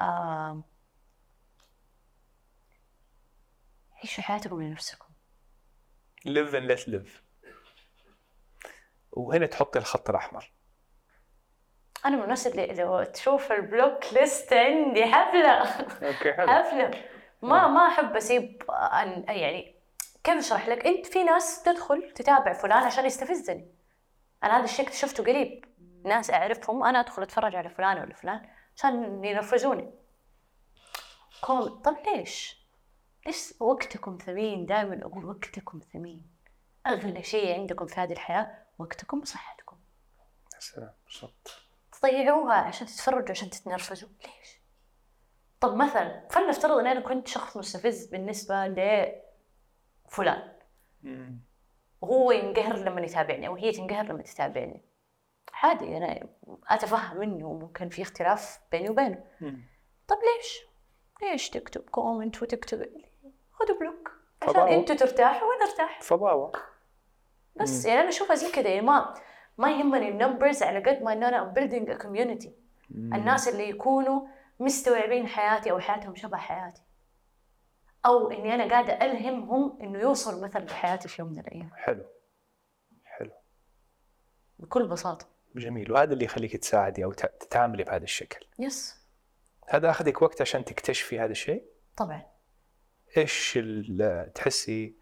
آه... 0.00 0.62
عيشوا 4.02 4.24
حياتكم 4.24 4.62
لنفسكم. 4.62 5.06
Live 6.28 6.52
and 6.52 6.70
let 6.70 6.88
live. 6.88 7.10
وهنا 9.12 9.46
تحطي 9.46 9.78
الخط 9.78 10.10
الأحمر. 10.10 10.52
أنا 12.04 12.16
من 12.16 12.22
الناس 12.22 12.46
اللي 12.46 12.66
لو 12.66 13.02
تشوف 13.02 13.52
البلوك 13.52 14.12
ليست 14.12 14.52
عندي 14.52 15.06
حفلة. 15.06 15.62
okay 16.08 16.32
حفلة. 16.32 17.04
ما 17.42 17.68
ما 17.68 17.88
أحب 17.88 18.16
أسيب 18.16 18.62
أن 18.70 19.24
يعني 19.28 19.74
كيف 20.24 20.38
أشرح 20.38 20.68
لك؟ 20.68 20.86
أنت 20.86 21.06
في 21.06 21.24
ناس 21.24 21.62
تدخل 21.62 22.12
تتابع 22.12 22.52
فلان 22.52 22.82
عشان 22.82 23.06
يستفزني. 23.06 23.74
أنا 24.44 24.56
هذا 24.56 24.64
الشيء 24.64 24.86
اكتشفته 24.86 25.24
قريب. 25.24 25.64
ناس 26.04 26.30
أعرفهم 26.30 26.84
أنا 26.84 27.00
أدخل 27.00 27.22
أتفرج 27.22 27.56
على 27.56 27.68
فلان 27.68 27.98
ولا 27.98 28.14
فلان. 28.14 28.48
عشان 28.76 29.24
ينرفزوني 29.24 29.90
كوم 31.40 31.68
طب 31.68 31.96
ليش؟ 32.06 32.60
ليش 33.26 33.54
وقتكم 33.60 34.18
ثمين؟ 34.26 34.66
دائما 34.66 35.06
أقول 35.06 35.24
وقتكم 35.24 35.80
ثمين. 35.92 36.30
أغلى 36.86 37.22
شيء 37.22 37.54
عندكم 37.54 37.86
في 37.86 38.00
هذه 38.00 38.12
الحياة 38.12 38.64
وقتكم 38.78 39.20
وصحتكم. 39.20 39.76
يا 40.54 40.60
سلام 40.60 40.92
بالضبط. 41.06 41.62
تضيعوها 41.92 42.54
عشان 42.54 42.86
تتفرجوا 42.86 43.30
عشان 43.30 43.50
تتنرفزوا. 43.50 44.08
ليش؟ 44.08 44.60
طب 45.60 45.76
مثلا 45.76 46.28
فلنفترض 46.30 46.78
إن 46.78 46.86
أنا 46.86 47.00
كنت 47.00 47.28
شخص 47.28 47.56
مستفز 47.56 48.06
بالنسبة 48.06 48.66
لفلان. 48.66 50.52
وهو 52.00 52.32
ينقهر 52.32 52.76
لما 52.76 53.00
يتابعني 53.00 53.46
أو 53.46 53.56
هي 53.56 53.72
تنقهر 53.72 54.04
لما 54.04 54.22
تتابعني. 54.22 54.82
عادي 55.62 55.96
أنا 55.96 56.28
أتفهم 56.68 57.22
إنه 57.22 57.52
ممكن 57.52 57.88
في 57.88 58.02
اختلاف 58.02 58.60
بيني 58.72 58.90
وبينه. 58.90 59.24
طب 60.08 60.16
ليش؟ 60.16 60.62
ليش 61.22 61.50
تكتب 61.50 61.80
comment 61.80 62.42
وتكتب 62.42 62.88
خذوا 63.52 63.78
block 63.78 64.12
عشان. 64.42 64.68
أنتوا 64.68 64.96
ترتاحوا 64.96 65.48
وأنا 65.48 65.70
أرتاح. 65.70 66.02
فضاوة. 66.02 66.52
بس 67.56 67.84
يعني 67.84 68.00
أنا 68.00 68.08
أشوفها 68.08 68.36
زي 68.36 68.52
كذا 68.52 68.68
يعني 68.68 68.86
ما 68.86 69.14
ما 69.58 69.70
يهمني 69.70 70.08
ال 70.08 70.15
numbers 70.15 70.62
على 70.62 70.78
قد 70.78 71.02
ما 71.02 71.12
إن 71.12 71.24
أنا 71.24 71.42
I'm 71.42 71.52
building 71.52 71.92
community 71.92 72.54
الناس 72.90 73.48
اللي 73.48 73.68
يكونوا 73.68 74.28
مستوعبين 74.60 75.26
حياتي 75.26 75.70
أو 75.70 75.80
حياتهم 75.80 76.14
شبه 76.14 76.36
حياتي. 76.36 76.82
أو 78.06 78.30
إني 78.30 78.54
أنا 78.54 78.70
قاعدة 78.70 78.92
ألهمهم 78.92 79.78
إنه 79.80 79.98
يوصل 79.98 80.44
مثلا 80.44 80.64
لحياتي 80.64 81.08
في 81.08 81.22
يوم 81.22 81.32
من 81.32 81.38
الأيام. 81.38 81.70
حلو. 81.74 82.04
حلو. 83.04 83.30
بكل 84.58 84.88
بساطة. 84.88 85.26
جميل. 85.56 85.92
وهذا 85.92 86.12
اللي 86.12 86.24
يخليك 86.24 86.56
تساعدي 86.56 87.04
أو 87.04 87.12
تتعاملي 87.12 87.84
بهذا 87.84 88.04
الشكل. 88.04 88.46
yes 88.58 89.00
هذا 89.68 89.90
أخذك 89.90 90.22
وقت 90.22 90.40
عشان 90.40 90.64
تكتشفي 90.64 91.20
هذا 91.20 91.32
الشيء؟ 91.32 91.64
طبعا. 91.96 92.22
إيش 93.16 93.58
تحسي 94.34 94.96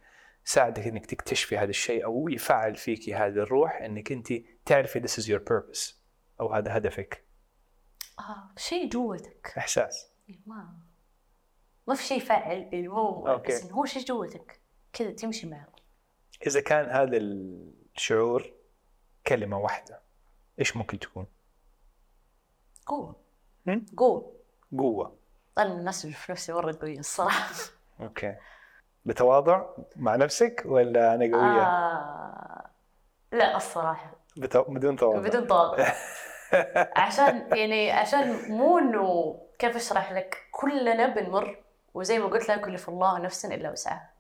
ساعدك 0.45 0.87
إنك 0.87 1.07
تكتشفي 1.07 1.59
هذا 1.59 1.71
الشيء 1.71 2.05
أو 2.05 2.29
يفعل 2.29 2.77
فيك 2.77 3.11
هذه 3.11 3.29
الروح 3.29 3.83
إنك 3.83 4.13
أنت 4.13 4.33
تعرفي 4.67 5.01
this 5.01 5.13
is 5.13 5.25
your 5.25 5.41
purpose 5.51 5.95
أو 6.41 6.53
هذا 6.53 6.77
هدفك؟ 6.77 7.25
آه 8.19 8.51
شيء 8.57 8.89
جوتك. 8.89 9.55
إحساس. 9.59 10.13
ما 10.47 10.79
ما 11.89 11.95
في 11.95 12.03
شيء 12.03 12.17
يفعل 12.17 12.89
مو 12.89 13.29
أوكي. 13.29 13.53
بس 13.53 13.73
هو 13.73 13.85
شيء 13.85 14.05
جوتك. 14.05 14.61
كذا 14.93 15.11
تمشي 15.11 15.47
معه. 15.47 15.73
إذا 16.47 16.61
كان 16.61 16.91
هذا 16.91 17.17
الشعور 17.17 18.53
كلمة 19.27 19.59
واحدة 19.59 20.08
إيش 20.59 20.77
ممكن 20.77 20.99
تكون؟ 20.99 21.27
قوة. 22.87 23.17
هم؟ 23.67 23.87
قوة. 23.97 24.33
قوة. 24.79 25.17
أنا 25.59 25.69
من 25.69 25.79
الناس 25.79 26.05
اللي 26.05 26.17
في 26.17 26.33
نفسي 26.33 26.53
مرة 26.53 26.79
قوية 26.83 26.99
الصراحة. 26.99 27.55
أوكي. 28.01 28.37
بتواضع 29.05 29.67
مع 29.97 30.17
نفسك 30.17 30.63
ولا 30.67 31.15
أنا 31.15 31.25
قوية؟ 31.25 31.63
آه 31.63 32.71
لا 33.33 33.57
الصراحة. 33.57 34.13
بتو... 34.37 34.63
بدون 34.63 34.97
تواضع. 34.97 35.29
بدون 35.29 35.47
تواضع. 35.47 35.93
عشان 36.97 37.57
يعني 37.57 37.91
عشان 37.91 38.53
مو 38.53 38.79
إنه 38.79 39.39
كيف 39.59 39.77
أشرح 39.77 40.13
لك 40.13 40.49
كلنا 40.51 41.07
بنمر 41.07 41.63
وزي 41.95 42.19
ما 42.19 42.27
قلت 42.27 42.49
لا 42.49 42.55
يكلف 42.55 42.89
الله 42.89 43.19
نفسا 43.19 43.55
إلا 43.55 43.71
وسعها. 43.71 44.11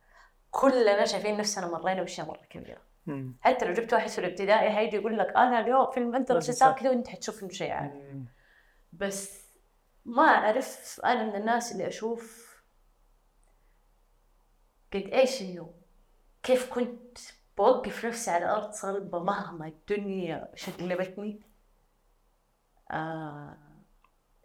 كلنا 0.51 1.05
شايفين 1.05 1.37
نفسنا 1.37 1.67
مرينا 1.67 2.01
بأشياء 2.01 2.27
مرة 2.27 2.41
كبيرة. 2.51 2.81
مم. 3.07 3.37
حتى 3.41 3.65
لو 3.65 3.73
جبت 3.73 3.93
واحد 3.95 4.09
في 4.09 4.19
الابتدائي 4.19 4.71
حيجي 4.71 4.97
يقول 4.97 5.19
لك 5.19 5.37
أنا 5.37 5.61
اليوم 5.61 5.91
في 5.91 6.01
المدرسة 6.01 6.73
كذا 6.73 6.91
وأنت 6.91 7.09
حتشوف 7.09 7.53
شيء 7.53 7.71
عادي. 7.71 8.25
بس 8.93 9.49
ما 10.05 10.23
أعرف 10.23 11.01
أنا 11.05 11.25
من 11.25 11.35
الناس 11.35 11.73
اللي 11.73 11.89
أشوف 11.89 12.49
قد 14.93 15.03
إيش 15.13 15.43
إنه 15.43 15.75
كيف 16.43 16.73
كنت 16.73 17.19
بوقف 17.57 18.07
نفسي 18.07 18.31
على 18.31 18.51
أرض 18.51 18.71
صلبة 18.71 19.19
مهما 19.19 19.67
الدنيا 19.67 20.49
شقلبتني 20.55 21.43
آه 22.91 23.57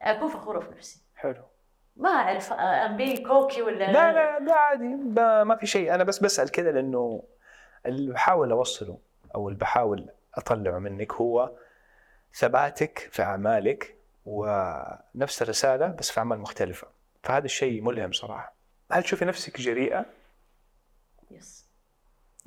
أكون 0.02 0.30
فخورة 0.30 0.60
في 0.60 0.72
نفسي. 0.72 1.02
حلو. 1.16 1.44
ما 1.96 2.10
أعرف 2.10 2.54
ابي 2.54 3.24
كوكي 3.24 3.62
ولا 3.62 3.92
لا 3.92 4.12
لا 4.14 4.40
لا 4.40 4.56
عادي 4.56 4.88
ما, 4.88 5.44
ما 5.44 5.56
في 5.56 5.66
شيء. 5.66 5.96
أنا 5.96 6.04
بس 6.04 6.20
بسأل 6.20 6.52
كذا 6.52 6.72
لأنه 6.72 7.24
اللي 7.86 8.12
بحاول 8.14 8.52
أوصله 8.52 8.98
أو 9.36 9.48
اللي 9.48 9.60
بحاول 9.60 10.10
أطلعه 10.36 10.80
منك 10.80 11.14
هو 11.14 11.52
ثباتك 12.36 13.00
في 13.12 13.22
أعمالك 13.22 13.96
ونفس 14.26 15.42
الرسالة 15.42 15.88
بس 15.88 16.12
في 16.12 16.20
أعمال 16.20 16.40
مختلفة. 16.40 16.88
فهذا 17.24 17.46
الشيء 17.46 17.82
ملهم 17.82 18.12
صراحة. 18.12 18.54
هل 18.92 19.04
تشوفي 19.04 19.26
نفسك 19.26 19.62
جريئة؟ 19.62 20.06
yes 21.32 21.66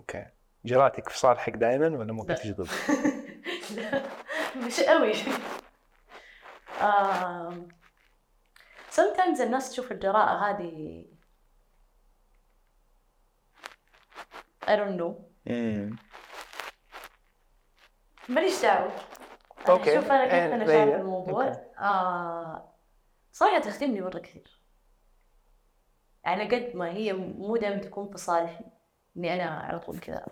okay. 0.00 0.26
جراتك 0.64 1.08
في 1.08 1.18
صالحك 1.18 1.52
دائما 1.52 1.88
ولا 1.88 2.12
ممكن 2.12 2.34
ضد؟ 2.52 2.68
لا. 3.76 4.02
مش 4.56 4.80
قوي. 4.80 5.12
آم، 6.80 7.68
sometimes 8.92 9.40
الناس 9.40 9.70
تشوف 9.70 9.92
الجراءة 9.92 10.50
هذه 10.50 11.04
I 14.66 14.76
don't 14.76 14.96
know. 15.00 15.25
امم 15.50 15.96
ماليش 18.28 18.62
دعوة. 18.62 18.92
okay. 19.68 19.94
شوف 19.94 20.12
أنا 20.12 20.24
كيف 20.24 20.34
إيه، 20.34 20.60
إيه، 20.60 20.66
شايف 20.66 20.94
الموضوع. 21.00 21.48
okay. 21.48 21.60
آه 21.78 22.72
صراحة 23.32 23.58
تخدمني 23.58 24.00
مرة 24.00 24.18
كثير. 24.18 24.60
على 26.24 26.44
قد 26.44 26.76
ما 26.76 26.90
هي 26.90 27.12
مو 27.12 27.56
دائما 27.56 27.76
تكون 27.80 28.10
في 28.10 28.18
صالحي 28.18 28.64
إني 29.16 29.34
أنا 29.34 29.44
على 29.44 29.78
طول 29.78 29.98
كذا. 29.98 30.26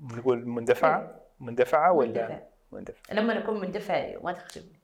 نقول 0.00 0.48
مندفعة؟ 0.48 1.20
مندفعة 1.40 1.92
ولا 1.92 2.08
مندفع. 2.08 2.42
مندفعه 2.72 3.14
لما 3.14 3.38
أكون 3.38 3.60
مندفع 3.60 4.14
ما 4.22 4.32
تخدمني. 4.32 4.80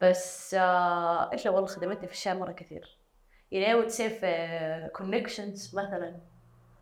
بس 0.00 0.54
آه 0.54 1.32
إيش 1.32 1.46
والله 1.46 1.66
خدمتني 1.66 2.06
في 2.06 2.12
الشارع 2.12 2.38
مرة 2.38 2.52
كثير. 2.52 2.98
يعني 3.50 3.82
I 3.82 3.84
would 3.84 3.90
say 3.90 3.96
في 4.02 4.90
connections 4.98 5.74
مثلا. 5.74 6.20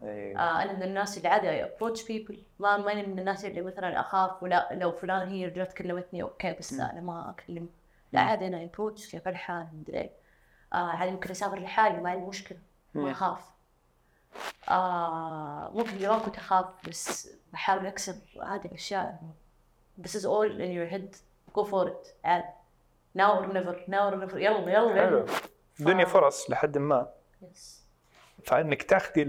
إيه. 0.03 0.39
آه 0.39 0.63
أنا 0.63 0.73
من 0.73 0.83
الناس 0.83 1.17
اللي 1.19 1.29
عادي 1.29 1.65
approach 1.65 1.99
people. 1.99 2.37
ما 2.59 2.77
ماني 2.77 3.07
من 3.07 3.19
الناس 3.19 3.45
اللي 3.45 3.63
مثلا 3.63 4.01
أخاف 4.01 4.43
ولا 4.43 4.69
لو 4.73 4.93
فلان 4.93 5.29
هي 5.29 5.47
رجعت 5.47 5.73
كلمتني 5.73 6.23
أوكي 6.23 6.53
بس 6.53 6.73
لا 6.73 6.93
أنا 6.93 7.01
ما 7.01 7.31
أكلم. 7.31 7.69
لا 8.13 8.21
عادي 8.21 8.47
أنا 8.47 8.69
approach 8.69 9.11
كيف 9.11 9.29
الحال 9.29 9.67
مدري. 9.73 10.11
آه 10.73 10.77
عادي 10.77 11.11
ممكن 11.13 11.31
أسافر 11.31 11.59
لحالي 11.59 12.01
ما 12.01 12.11
عندي 12.11 12.27
مشكلة 12.27 12.59
ما. 12.95 13.11
أخاف. 13.11 13.41
آه 14.69 15.71
ممكن 15.75 15.99
زمان 15.99 16.21
كنت 16.21 16.37
أخاف 16.37 16.67
بس 16.89 17.31
بحاول 17.53 17.87
اكسر 17.87 18.15
هذه 18.43 18.65
الاشياء 18.65 19.21
This 20.01 20.15
is 20.15 20.25
all 20.25 20.51
in 20.65 20.71
your 20.79 20.87
head. 20.95 21.17
Go 21.55 21.65
for 21.65 21.89
it 21.89 22.15
عادي 22.25 22.47
now 23.19 23.31
or 23.41 23.47
never 23.47 23.75
now 23.89 24.11
or 24.11 24.17
never. 24.17 24.35
يلا 24.37 24.73
يلا 24.73 24.95
حلو. 24.95 25.19
يلا. 25.19 25.27
الدنيا 25.81 26.05
ف- 26.05 26.09
فرص 26.13 26.51
لحد 26.51 26.79
ما. 26.79 27.09
Yes. 27.43 27.88
فإنك 28.49 28.83
تاخذي 28.83 29.25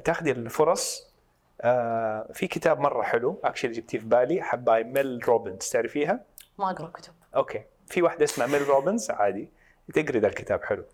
تاخذي 0.00 0.30
الفرص. 0.30 1.14
آه 1.60 2.28
في 2.32 2.46
كتاب 2.46 2.80
مرة 2.80 3.02
حلو 3.02 3.40
actually 3.44 3.72
جبتيه 3.72 3.98
في 3.98 4.06
بالي 4.06 4.42
حباي 4.42 4.84
ميل 4.84 5.28
روبنز 5.28 5.68
تعرفيها؟ 5.68 6.24
ما 6.58 6.70
أقرأ 6.70 6.90
كتب. 6.90 7.12
okay. 7.36 7.64
في 7.86 8.02
واحدة 8.02 8.24
اسمها 8.24 8.46
ميل 8.46 8.62
روبنز 8.62 9.10
عادي. 9.10 9.50
تقري 9.94 10.18
ذا 10.18 10.28
الكتاب 10.28 10.64
حلو. 10.64 10.84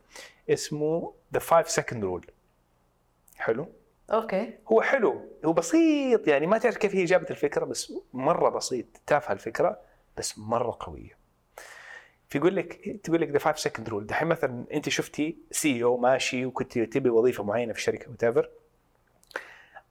اسمه 0.50 1.14
The 1.34 1.40
5 1.40 1.68
Second 1.68 2.04
Rule 2.04 2.26
حلو؟ 3.36 3.68
okay. 4.12 4.58
هو 4.72 4.82
حلو. 4.82 5.38
هو 5.44 5.52
بسيط 5.52 6.28
يعني 6.28 6.46
ما 6.46 6.58
تعرف 6.58 6.76
كيف 6.76 6.94
هي 6.94 7.04
جابت 7.04 7.30
الفكرة 7.30 7.64
بس 7.64 7.92
مرة 8.12 8.48
بسيط. 8.48 8.86
تافهة 9.06 9.32
الفكرة 9.32 9.80
بس 10.16 10.38
مرة 10.38 10.76
قوية. 10.80 11.19
فيقول 12.30 12.56
لك 12.56 12.98
تقول 13.04 13.20
لك 13.20 13.28
ذا 13.28 13.38
5 13.38 13.56
second 13.62 13.88
rule 13.88 14.06
دحين 14.06 14.28
مثلا 14.28 14.64
أنت 14.72 14.88
شفتي 14.88 15.36
CEO 15.50 15.96
ماشي 15.96 16.46
وكنت 16.46 16.78
تبي 16.78 17.10
وظيفة 17.10 17.44
معينة 17.44 17.72
في 17.72 17.78
الشركة 17.78 18.10
what 18.10 18.50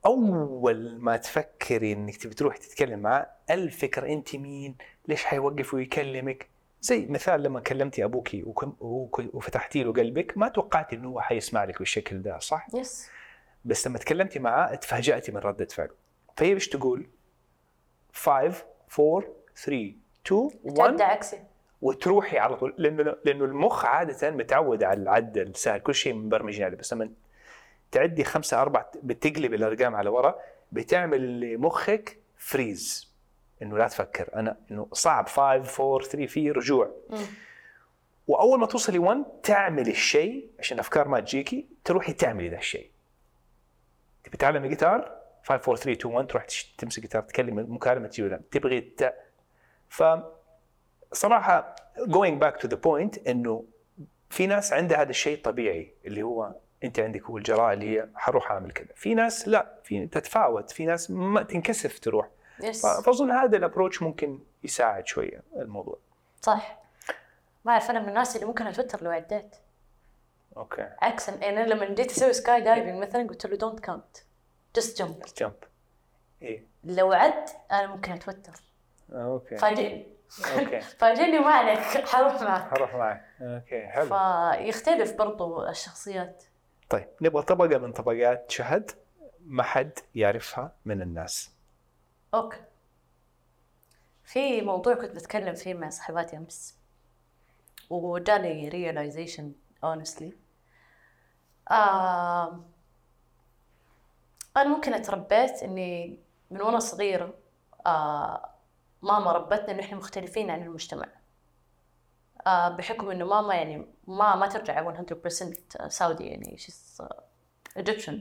أول 0.06 0.98
ما 1.00 1.18
تفكري 1.18 1.94
إنك 1.94 2.18
تبي 2.18 2.34
تروح 2.34 2.58
تتكلم 2.58 3.00
معاه 3.00 3.28
الفكرة 3.50 4.08
أنت 4.08 4.36
مين؟ 4.36 4.76
ليش 5.08 5.26
حيوقف 5.26 5.74
ويكلمك؟ 5.74 6.48
زي 6.82 7.06
مثال 7.06 7.44
لما 7.44 7.60
كلمتي 7.60 8.04
أبوكي 8.04 8.44
وكم- 8.44 8.76
وك- 8.80 9.36
وفتحتي 9.36 9.84
له 9.84 9.94
قلبك 9.94 10.38
ما 10.38 10.48
توقعتي 10.48 10.96
إنه 10.96 11.08
هو 11.10 11.22
حيسمع 11.22 11.64
لك 11.64 11.80
بالشكل 11.80 12.22
ده 12.22 12.40
صح؟ 12.40 12.68
yes 12.76 13.10
بس 13.66 13.88
لما 13.88 13.98
تكلمتي 13.98 14.40
معاه 14.40 14.76
تفاجأتي 14.76 15.32
من 15.32 15.38
ردة 15.38 15.66
فعله. 15.66 15.94
فهي 16.38 16.54
إيش 16.54 16.70
تقول؟ 16.70 17.08
5 18.14 18.66
4 19.00 19.24
3 19.56 19.94
2 20.28 20.50
تعدى 20.76 20.82
1 20.82 21.02
عكسي 21.02 21.40
وتروحي 21.82 22.38
على 22.38 22.55
طول. 22.55 22.73
لأنه 22.77 23.15
لأنه 23.25 23.45
المخ 23.45 23.86
عادة 23.86 24.32
متعود 24.32 24.84
على 24.84 25.01
العد 25.01 25.38
السهل 25.38 25.80
كل 25.80 25.95
شيء 25.95 26.13
مبرمجين 26.13 26.65
عليه 26.65 26.77
بس 26.77 26.93
لما 26.93 27.11
تعدي 27.91 28.23
خمسة 28.23 28.61
أربعة 28.61 28.91
بتقلب 29.03 29.53
الأرقام 29.53 29.95
على 29.95 30.09
ورا 30.09 30.36
بتعمل 30.71 31.39
لمخك 31.39 32.19
فريز 32.38 33.13
إنه 33.61 33.77
لا 33.77 33.88
تفكر. 33.88 34.30
أنا 34.36 34.57
إنه 34.71 34.88
صعب. 34.93 35.27
5 35.27 35.41
4 35.41 35.99
3 36.09 36.25
في 36.25 36.51
رجوع. 36.51 36.95
وأول 38.27 38.59
ما 38.59 38.65
توصلي 38.65 38.99
1 38.99 39.23
تعمل 39.43 39.88
الشيء 39.88 40.49
عشان 40.59 40.75
الأفكار 40.75 41.07
ما 41.07 41.19
تجيكي 41.19 41.67
تروحي 41.84 42.13
تعملي 42.13 42.49
ذا 42.49 42.57
الشيء. 42.57 42.89
تبي 44.23 44.38
تعلمي 44.38 44.67
جيتار 44.67 45.19
5 45.43 45.53
4 45.53 45.75
3 45.75 45.91
2 45.91 46.15
1 46.15 46.27
تروح 46.27 46.45
تمسك 46.77 47.01
جيتار 47.01 47.21
تكلم 47.21 47.73
مكالمة 47.73 48.07
تجي 48.07 48.38
تبغي 48.51 48.82
ت... 48.82 49.13
ف 49.89 50.03
صراحة 51.14 51.76
going 51.97 52.39
back 52.43 52.60
to 52.62 52.68
the 52.68 52.78
point 52.78 53.28
إنه 53.28 53.66
في 54.30 54.47
ناس 54.47 54.74
عندها 54.74 55.01
هذا 55.01 55.10
الشيء 55.10 55.41
طبيعي 55.41 55.93
اللي 56.05 56.24
هو 56.24 56.55
أنت 56.84 56.99
عندك 56.99 57.24
هو 57.24 57.38
الجراءة 57.38 57.74
اللي 57.74 57.97
هي 57.97 58.10
حروح 58.16 58.51
اعمل 58.51 58.72
كذا، 58.72 58.88
في 58.95 59.14
ناس 59.14 59.47
لا 59.47 59.80
في 59.84 60.07
تتفاوت، 60.07 60.72
في 60.72 60.86
ناس 60.86 61.12
ما 61.12 61.43
تنكسف 61.43 61.99
تروح، 61.99 62.28
يس 62.64 62.86
فأظن 62.86 63.32
هذا 63.32 63.57
ال 63.57 63.62
approach 63.62 64.01
ممكن 64.01 64.39
يساعد 64.64 65.07
شوية 65.07 65.43
الموضوع. 65.55 65.97
صح. 66.41 66.80
ما 67.66 67.72
أعرف 67.72 67.89
أنا 67.89 67.99
من 67.99 68.10
الناس 68.10 68.36
اللي 68.36 68.47
ممكن 68.47 68.68
أتوتر 68.68 69.03
لو 69.03 69.12
عديت. 69.12 69.55
okay. 70.57 70.89
عكس 71.01 71.30
أنا 71.30 71.66
لما 71.66 71.93
جيت 71.93 72.12
أسوي 72.12 72.34
skydiving 72.34 73.01
مثلا 73.01 73.28
قلت 73.28 73.45
له 73.45 73.57
don't 73.57 73.80
count 73.80 74.18
just 74.76 75.01
jump 75.01 75.24
jump 75.38 75.53
إيه. 76.41 76.64
لو 76.84 77.12
عد 77.12 77.49
أنا 77.72 77.88
ممكن 77.88 78.12
أتوتر. 78.12 78.53
okay. 79.12 79.57
فاجئني 79.57 80.07
okay. 80.60 80.80
فاجئني 80.99 81.39
ما 81.39 81.51
عليك 81.51 81.80
حروح 81.80 82.41
معك. 82.41 82.73
هروح 82.73 82.95
معك. 82.95 83.25
okay 83.41 83.88
حلو. 83.88 84.05
فيختلف 84.05 85.13
برضو 85.13 85.67
الشخصيات. 85.67 86.43
طيب 86.89 87.07
نبغى 87.21 87.43
طبقة 87.43 87.77
من 87.77 87.91
طبقات 87.91 88.51
شهد 88.51 88.91
ما 89.45 89.63
حد 89.63 89.99
يعرفها 90.15 90.71
من 90.86 91.01
الناس. 91.01 91.51
okay. 92.34 92.57
في 94.23 94.61
موضوع 94.61 94.93
كنت 94.93 95.11
بتكلم 95.15 95.55
فيه 95.55 95.73
مع 95.73 95.89
صاحباتي 95.89 96.38
أمس 96.38 96.77
وجاني 97.89 98.71
realization 98.71 99.43
honestly. 99.86 100.34
آه 101.71 102.63
أنا 104.57 104.69
ممكن 104.69 104.93
أتربيت 104.93 105.63
إني 105.63 106.19
من 106.51 106.61
وأنا 106.61 106.80
صغيرة 106.80 107.34
آه 107.86 108.49
ماما 109.02 109.32
ربتنا 109.32 109.72
انه 109.72 109.80
إحنا 109.80 109.97
مختلفين 109.97 110.50
عن 110.50 110.64
المجتمع. 110.64 111.08
آه 112.47 112.70
بحكم 112.70 113.10
إنه 113.10 113.26
ماما 113.26 113.56
يعني 113.56 113.88
ما 114.08 114.36
ما 114.36 114.47
ترجع 114.47 114.93
100% 115.04 115.88
سعودي 115.88 116.28
يعني 116.28 116.58
she's 116.58 117.04
Egyptian. 117.80 118.16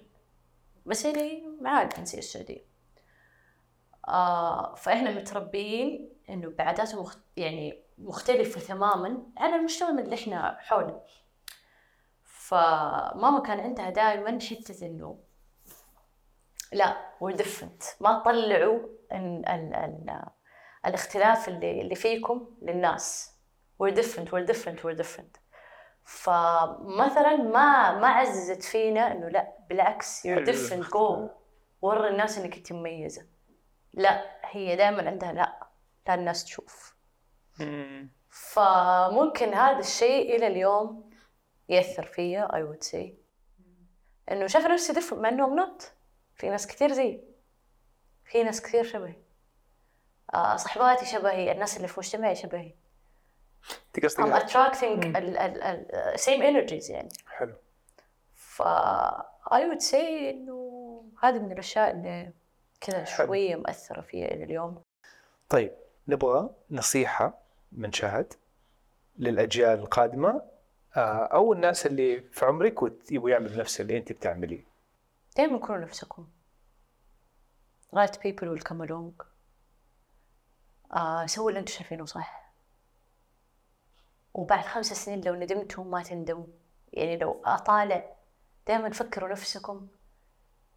بس 0.87 1.05
يعني 1.05 1.47
معاه 1.61 1.85
الجنسية 1.85 2.19
السعودية. 2.19 2.65
آه 4.09 4.75
فإحنا 4.75 5.11
متربيين 5.11 6.13
إنه 6.31 6.51
بعادات. 6.51 6.91
يعني 7.37 7.83
مختلفة 7.99 8.61
تماما 8.61 9.23
عن 9.37 9.55
المجتمع 9.55 9.89
اللي 10.01 10.15
إحنا 10.15 10.57
حوله. 10.61 11.01
فماما 12.25 13.41
كان 13.41 13.61
عندها 13.61 13.91
دائما 13.91 14.39
حتة 14.41 14.87
إنه 14.87 15.19
لا 16.73 16.97
we're 17.25 17.37
different. 17.37 17.85
ما 18.01 18.19
تطلعوا 18.21 18.79
ال... 19.13 19.49
ال... 19.49 19.75
ال... 19.75 20.23
الاختلاف 20.89 21.49
اللي, 21.49 21.81
اللي 21.81 21.95
فيكم 21.95 22.57
للناس. 22.63 23.35
We're 23.83 23.95
different 23.95 24.29
we're 24.29 24.47
different 24.53 24.79
we're 24.85 24.99
different. 25.03 25.41
فمثلا 26.05 27.37
ما 27.37 27.99
ما 27.99 28.09
عززت 28.09 28.63
فينا 28.63 29.13
إنه 29.13 29.29
لا 29.29 29.55
بالعكس 29.69 30.27
you're 30.27 30.45
different. 30.47 30.91
Go. 30.91 31.31
ورا 31.83 32.09
الناس 32.09 32.39
إنك 32.39 32.57
أنت 32.57 32.73
مميزة. 32.73 33.27
لا 33.93 34.41
هي 34.45 34.77
دائما 34.77 35.09
عندها 35.09 35.33
لا. 35.33 35.69
لا 36.07 36.15
الناس 36.15 36.45
تشوف. 36.45 36.97
فممكن 38.29 39.55
هذا 39.55 39.79
الشيء 39.79 40.37
إلى 40.37 40.47
اليوم 40.47 41.11
يأثر 41.69 42.03
فيا 42.03 42.49
I 42.53 42.61
would 42.61 42.89
say. 42.89 43.13
إنه 44.31 44.47
شايفة 44.47 44.69
نفسي 44.73 44.93
different 44.93 45.13
مع 45.13 45.29
إنه 45.29 45.47
I'm 45.47 45.61
not. 45.61 45.85
في 46.35 46.51
ناس 46.51 46.67
كثير 46.67 46.93
زي. 46.93 47.21
في 48.25 48.43
ناس 48.43 48.63
كثير 48.63 48.85
شبهي 48.85 49.17
صحباتي 50.57 51.07
شبهي 51.07 51.53
الناس 51.53 51.77
اللي 51.77 51.89
في 51.89 52.01
مجتمعي 52.01 52.35
شبهي. 52.35 52.75
انت 53.97 54.05
قصدك 54.05 54.21
I'm 54.21 54.43
attracting 54.43 55.17
ال 55.17 55.39
ال 55.39 55.63
ال 55.63 56.19
same 56.19 56.43
energies 56.43 56.91
يعني. 56.91 57.09
حلو. 57.27 57.55
ف 58.35 58.63
I 59.49 59.61
would 59.71 59.83
say 59.91 59.95
إنه 60.31 61.05
هذه 61.23 61.39
من 61.39 61.53
الأشياء 61.53 61.91
اللي 61.91 62.33
كذا 62.81 63.05
حلو. 63.05 63.27
شوية 63.27 63.57
مؤثرة 63.57 64.01
فيها 64.01 64.27
إلى 64.27 64.45
اليوم. 64.45 64.83
طيب 65.49 65.73
نبغى 66.09 66.51
نصيحة 66.71 67.39
من 67.73 67.93
شهد 67.93 68.35
للأجيال 69.19 69.79
القادمة 69.79 70.43
آه، 70.97 71.25
أو 71.27 71.53
الناس 71.53 71.87
اللي 71.87 72.21
في 72.21 72.45
عمرك 72.45 72.83
ويبغوا 72.83 73.31
يعملوا 73.31 73.57
نفس 73.57 73.81
اللي 73.81 73.99
أنت 73.99 74.13
بتعمليه. 74.13 74.65
دائما 75.37 75.59
كونوا 75.59 75.81
نفسكم. 75.81 76.27
Right 77.97 78.17
people 78.17 78.49
will 78.49 78.63
come 78.69 78.81
along. 78.89 79.25
آه 80.93 81.27
سووا 81.27 81.49
اللي 81.49 81.61
أنتم 81.61 81.73
شايفينه 81.73 82.05
صح؟ 82.05 82.53
وبعد 84.35 84.65
خمس 84.65 84.87
سنين 84.87 85.21
لو 85.21 85.35
ندمتوا 85.35 85.85
ما 85.85 86.03
تندموا. 86.03 86.47
يعني 86.93 87.17
لو 87.17 87.43
أطالع 87.45 88.17
دائما 88.67 88.91
فكروا 88.91 89.29
نفسكم 89.29 89.89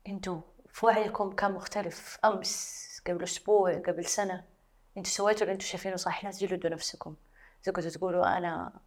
أنتوا 0.07 0.41
في 0.69 0.85
وعيكم 0.85 1.35
كان 1.35 1.51
مختلف. 1.51 2.19
أمس 2.25 2.81
قبل 3.07 3.23
أسبوع 3.23 3.73
قبل 3.73 4.05
سنة 4.05 4.45
أنتوا 4.97 5.11
سويتوا 5.11 5.41
اللي 5.41 5.53
أنتوا 5.53 5.67
شايفينه 5.67 5.95
صح؟ 5.95 6.23
لا 6.23 6.31
تجلدوا 6.31 6.69
نفسكم. 6.69 7.15
تقعدوا 7.63 7.89
تقولوا 7.89 8.37
أنا 8.37 8.79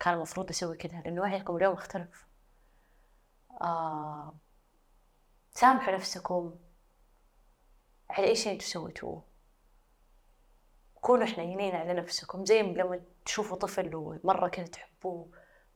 كان 0.00 0.14
المفروض 0.14 0.48
أسوي 0.50 0.76
كذا 0.76 1.00
لأن 1.00 1.18
وعيكم 1.18 1.56
اليوم 1.56 1.72
اختلف 1.74 2.26
آه 3.60 4.34
سامحوا 5.54 5.94
نفسكم 5.94 6.54
على 8.10 8.26
أي 8.26 8.36
شيء 8.36 8.52
أنتوا 8.52 8.66
سويتوه. 8.66 9.31
كونوا 11.02 11.26
حنينين 11.26 11.74
على 11.76 11.94
نفسكم 11.94 12.44
زي 12.44 12.62
لما 12.62 13.00
تشوفوا 13.24 13.56
طفل 13.56 13.94
ومرة 13.94 14.48
كذا 14.48 14.66
تحبوه 14.66 15.26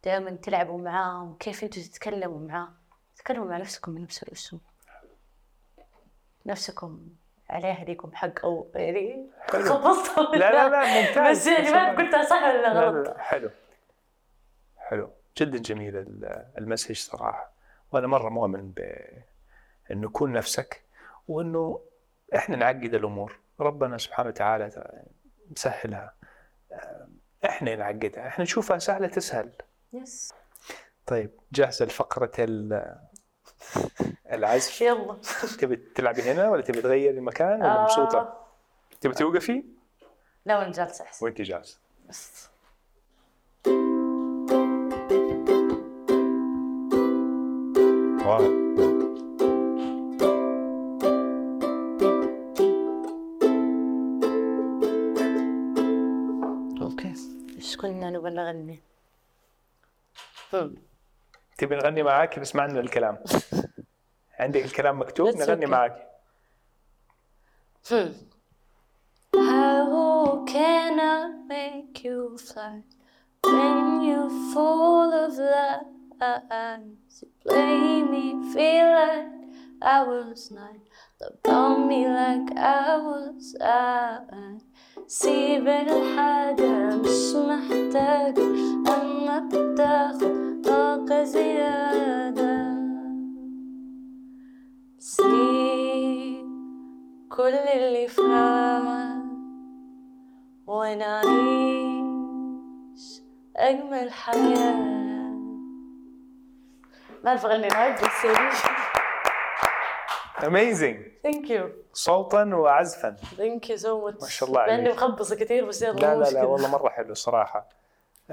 دائما 0.04 0.30
تلعبوا 0.30 0.78
معاه 0.78 1.24
وكيف 1.24 1.64
أنتوا 1.64 1.82
تتكلموا 1.82 2.48
معاه. 2.48 2.68
تكلموا 3.16 3.46
مع 3.46 3.56
نفسكم 3.58 3.94
بنفس 3.94 4.22
الأسلوب. 4.22 4.62
نفسكم 6.46 7.00
عليها 7.50 7.84
ليكم 7.84 8.10
حق 8.14 8.44
أو 8.44 8.70
يعني 8.74 9.26
حلو. 9.52 9.64
خبصت 9.64 10.18
لا 10.18 10.52
لا 10.52 10.68
لا 10.68 11.00
ممتاز. 11.00 11.38
بس 11.38 11.46
يعني 11.46 11.70
ما 11.70 11.96
قلتها 11.96 12.24
صح 12.24 12.42
ولا 12.42 12.62
لا 12.62 12.74
لا 12.74 12.80
غلط؟ 12.88 13.08
لا 13.08 13.18
حلو. 13.18 13.50
حلو. 14.78 15.10
جدا 15.38 15.58
جميل 15.58 15.96
ال- 15.96 16.46
المسج 16.58 16.96
صراحة. 16.96 17.50
وأنا 17.92 18.06
مرة 18.06 18.28
مؤمن 18.28 18.72
بأنه 19.90 20.08
كون 20.08 20.32
نفسك 20.32 20.82
وأنه 21.28 21.80
إحنا 22.36 22.56
نعقد 22.56 22.94
الأمور. 22.94 23.38
ربنا 23.60 23.98
سبحانه 23.98 24.28
وتعالى 24.28 24.70
مسهلها. 25.50 26.14
إحنا 27.44 27.76
نعقدها 27.76 28.26
إحنا 28.26 28.44
نشوفها 28.44 28.78
سهلة 28.78 29.06
تسهل. 29.06 29.52
يس 29.92 30.32
طيب 31.06 31.30
جاهزة 31.52 31.84
لفقرة 31.84 32.32
ال- 32.38 32.96
العزف؟ 34.32 34.80
يلا. 34.80 35.16
تبي 35.60 35.76
تلعبي 35.76 36.22
هنا 36.22 36.48
ولا 36.50 36.62
تبي 36.62 36.82
تغيري 36.82 37.18
المكان 37.18 37.60
ولا 37.62 37.82
مبسوطه 37.82 38.18
آه، 38.18 38.46
تبي 39.00 39.14
توقفي؟ 39.14 39.64
لا 40.44 40.58
وأنا 40.58 40.72
جالسة 40.72 41.04
أحسن. 41.04 41.24
وانت 41.26 41.40
جاهزه 41.42 41.78
بس. 42.08 42.48
واو 48.26 48.65
نبغى 57.86 58.30
نغني؟ 58.30 58.80
هم. 60.52 60.74
تبي 61.58 61.76
نغني 61.76 62.02
معاك 62.02 62.38
بس 62.38 62.56
ما 62.56 62.62
عندنا 62.62 62.80
الكلام 62.80 63.18
عندك 64.38 64.64
الكلام 64.64 65.00
مكتوب 65.00 65.36
نغني. 65.36 65.66
معاك 65.66 66.06
Hmm. 67.88 68.10
How 69.32 70.44
can 70.44 70.98
I 70.98 71.30
make 71.46 72.02
you 72.02 72.36
fly 72.36 72.82
when 73.44 74.02
you're 74.02 74.34
full 74.52 75.12
of 75.24 75.38
lies? 75.38 77.22
You 77.22 77.28
play 77.44 78.02
me, 78.02 78.24
feel 78.52 78.88
like 78.90 79.34
I 79.80 80.02
was 80.02 80.50
nine, 80.50 80.82
about 81.20 81.86
me 81.86 82.08
like 82.08 82.50
I 82.58 82.96
was 83.08 83.54
I. 83.60 84.58
سيب 85.08 85.68
الحاجة 85.68 86.96
مش 86.96 87.34
محتاجة 87.34 88.46
أما 88.88 89.48
بتاخد 89.52 90.60
طاقة 90.64 91.24
زيادة. 91.24 92.76
سيب 94.98 96.46
كل 97.28 97.54
اللي 97.54 98.08
فات 98.08 99.22
ونعيش 100.66 102.06
أجمل 103.56 104.12
حياة. 104.12 104.96
ما 107.24 107.30
أعرف 107.30 107.46
أغني 107.46 107.68
لايف 107.68 108.04
بس 108.04 108.26
amazing 110.44 110.96
thank 111.22 111.50
you 111.50 111.70
صوتا 111.92 112.44
وعزفا. 112.44 113.16
thank 113.36 113.70
you 113.70 113.76
so 113.76 114.04
much 114.04 114.22
ما 114.22 114.28
شاء 114.28 114.48
الله 114.48 114.60
عليك. 114.60 114.94
مخبصة 114.94 115.36
كثير 115.36 115.64
بس 115.64 115.82
يلا 115.82 115.92
لا 115.92 116.14
لا 116.14 116.30
لا. 116.30 116.44
والله 116.44 116.70
مرة 116.70 116.88
حلو 116.88 117.14
صراحة. 117.14 117.68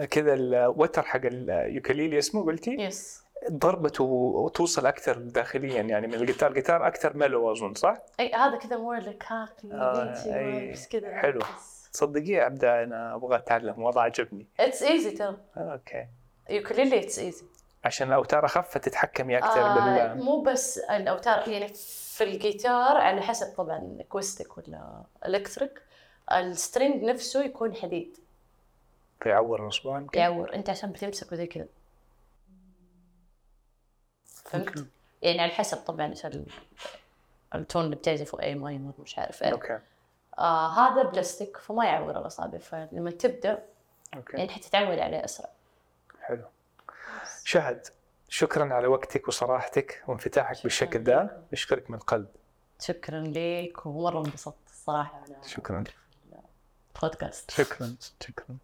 كذا 0.10 0.34
الوتر 0.34 1.02
حق 1.04 1.22
ال 1.24 1.36
ukulele 1.36 2.18
اسمه 2.18 2.46
قلتي؟ 2.46 2.72
yes 2.72 3.24
ضربته 3.52 4.52
توصل 4.54 4.86
أكثر 4.86 5.18
داخليا 5.18 5.82
يعني 5.82 6.08
من 6.08 6.14
الجيتار 6.14 6.50
الجيتار 6.50 6.88
أكثر 6.88 7.18
mellow 7.18 7.52
اظن 7.52 7.74
صح؟ 7.74 7.98
أي 8.20 8.34
هذا 8.34 8.58
كذا 8.58 8.78
more 8.78 8.98
like 8.98 9.24
هاواي 9.28 9.74
آه،. 9.74 10.72
بس 10.72 10.88
كذا. 10.88 11.16
حلو. 11.16 11.42
تصدقي 11.94 12.46
ابدا 12.46 12.84
أنا 12.84 13.16
أبغى 13.16 13.36
أتعلم 13.36 13.84
والله 13.84 14.02
عجبني. 14.02 14.48
it's 14.60 14.84
easy 14.84 15.12
ترى 15.12 15.38
okay. 15.58 16.08
ukulele 16.50 17.00
it's 17.00 17.20
easy 17.20 17.46
عشان 17.86 18.08
الأوتار 18.08 18.46
أخف 18.46 18.70
فتتحكمي 18.70 19.38
أكثر 19.38 19.62
آه 19.66 19.74
بال 20.14 20.24
مو 20.24 20.42
بس 20.42 20.78
الأوتار 20.78 21.48
يعني 21.48 21.68
في 22.14 22.24
الجيتار 22.24 22.98
على 22.98 23.22
حسب 23.22 23.56
طبعا 23.56 23.98
acoustic 24.00 24.58
ولا 24.58 25.04
electric 25.26 25.82
ال 26.32 26.42
string 26.42 27.04
نفسه 27.04 27.44
يكون 27.44 27.76
حديد. 27.76 28.18
فيعور 29.22 29.64
الأصبع 29.64 29.98
يمكن؟ 29.98 30.20
يعور. 30.20 30.54
أنت 30.56 30.70
عشان 30.70 30.92
بتمسكه 30.92 31.36
زي 31.36 31.48
كذا. 31.48 31.66
فهمت؟ 34.26 34.86
يعني 35.22 35.42
على 35.42 35.52
حسب 35.52 35.78
طبعا 35.78 36.08
إيش 36.08 36.26
ال- 36.26 36.46
ال 37.56 37.62
tone 37.62 37.86
اللي 37.86 37.96
بتعزفه 37.96 38.42
A 38.42 38.56
minor 38.56 38.92
مش 39.00 39.20
عارف 39.20 39.44
إيه 39.44 39.52
okay. 39.52 39.80
آه 40.40 40.68
هذا 40.70 41.04
بلاستيك 41.04 41.58
فما 41.58 41.86
يعور 41.86 42.20
الأصابع 42.20 42.58
فلما 42.58 43.12
تبدأ 43.12 43.64
أوكي. 44.16 44.38
يعني 44.38 44.50
حتتعود 44.50 45.00
عليه 45.00 45.26
أسرع. 45.26 45.50
حلو. 46.22 46.44
شهد. 47.44 47.88
شكرا 48.30 48.74
على 48.74 48.88
وقتك 48.88 49.28
وصراحتك 49.28 50.04
وانفتاحك 50.08 50.64
بالشكل 50.64 51.04
ده 51.04 51.38
نشكرك 51.54 51.90
من 51.90 51.96
القلب 51.98 52.28
شكرا 52.80 53.24
لك 53.28 53.86
ومرة 53.86 54.20
انبسطت 54.26 54.56
الصراحه 54.70 55.16
على 55.22 55.36
شكرا. 55.48 55.84
البودكاست 56.96 57.52
شكرا. 57.52 57.96
شكرا. 58.22 58.58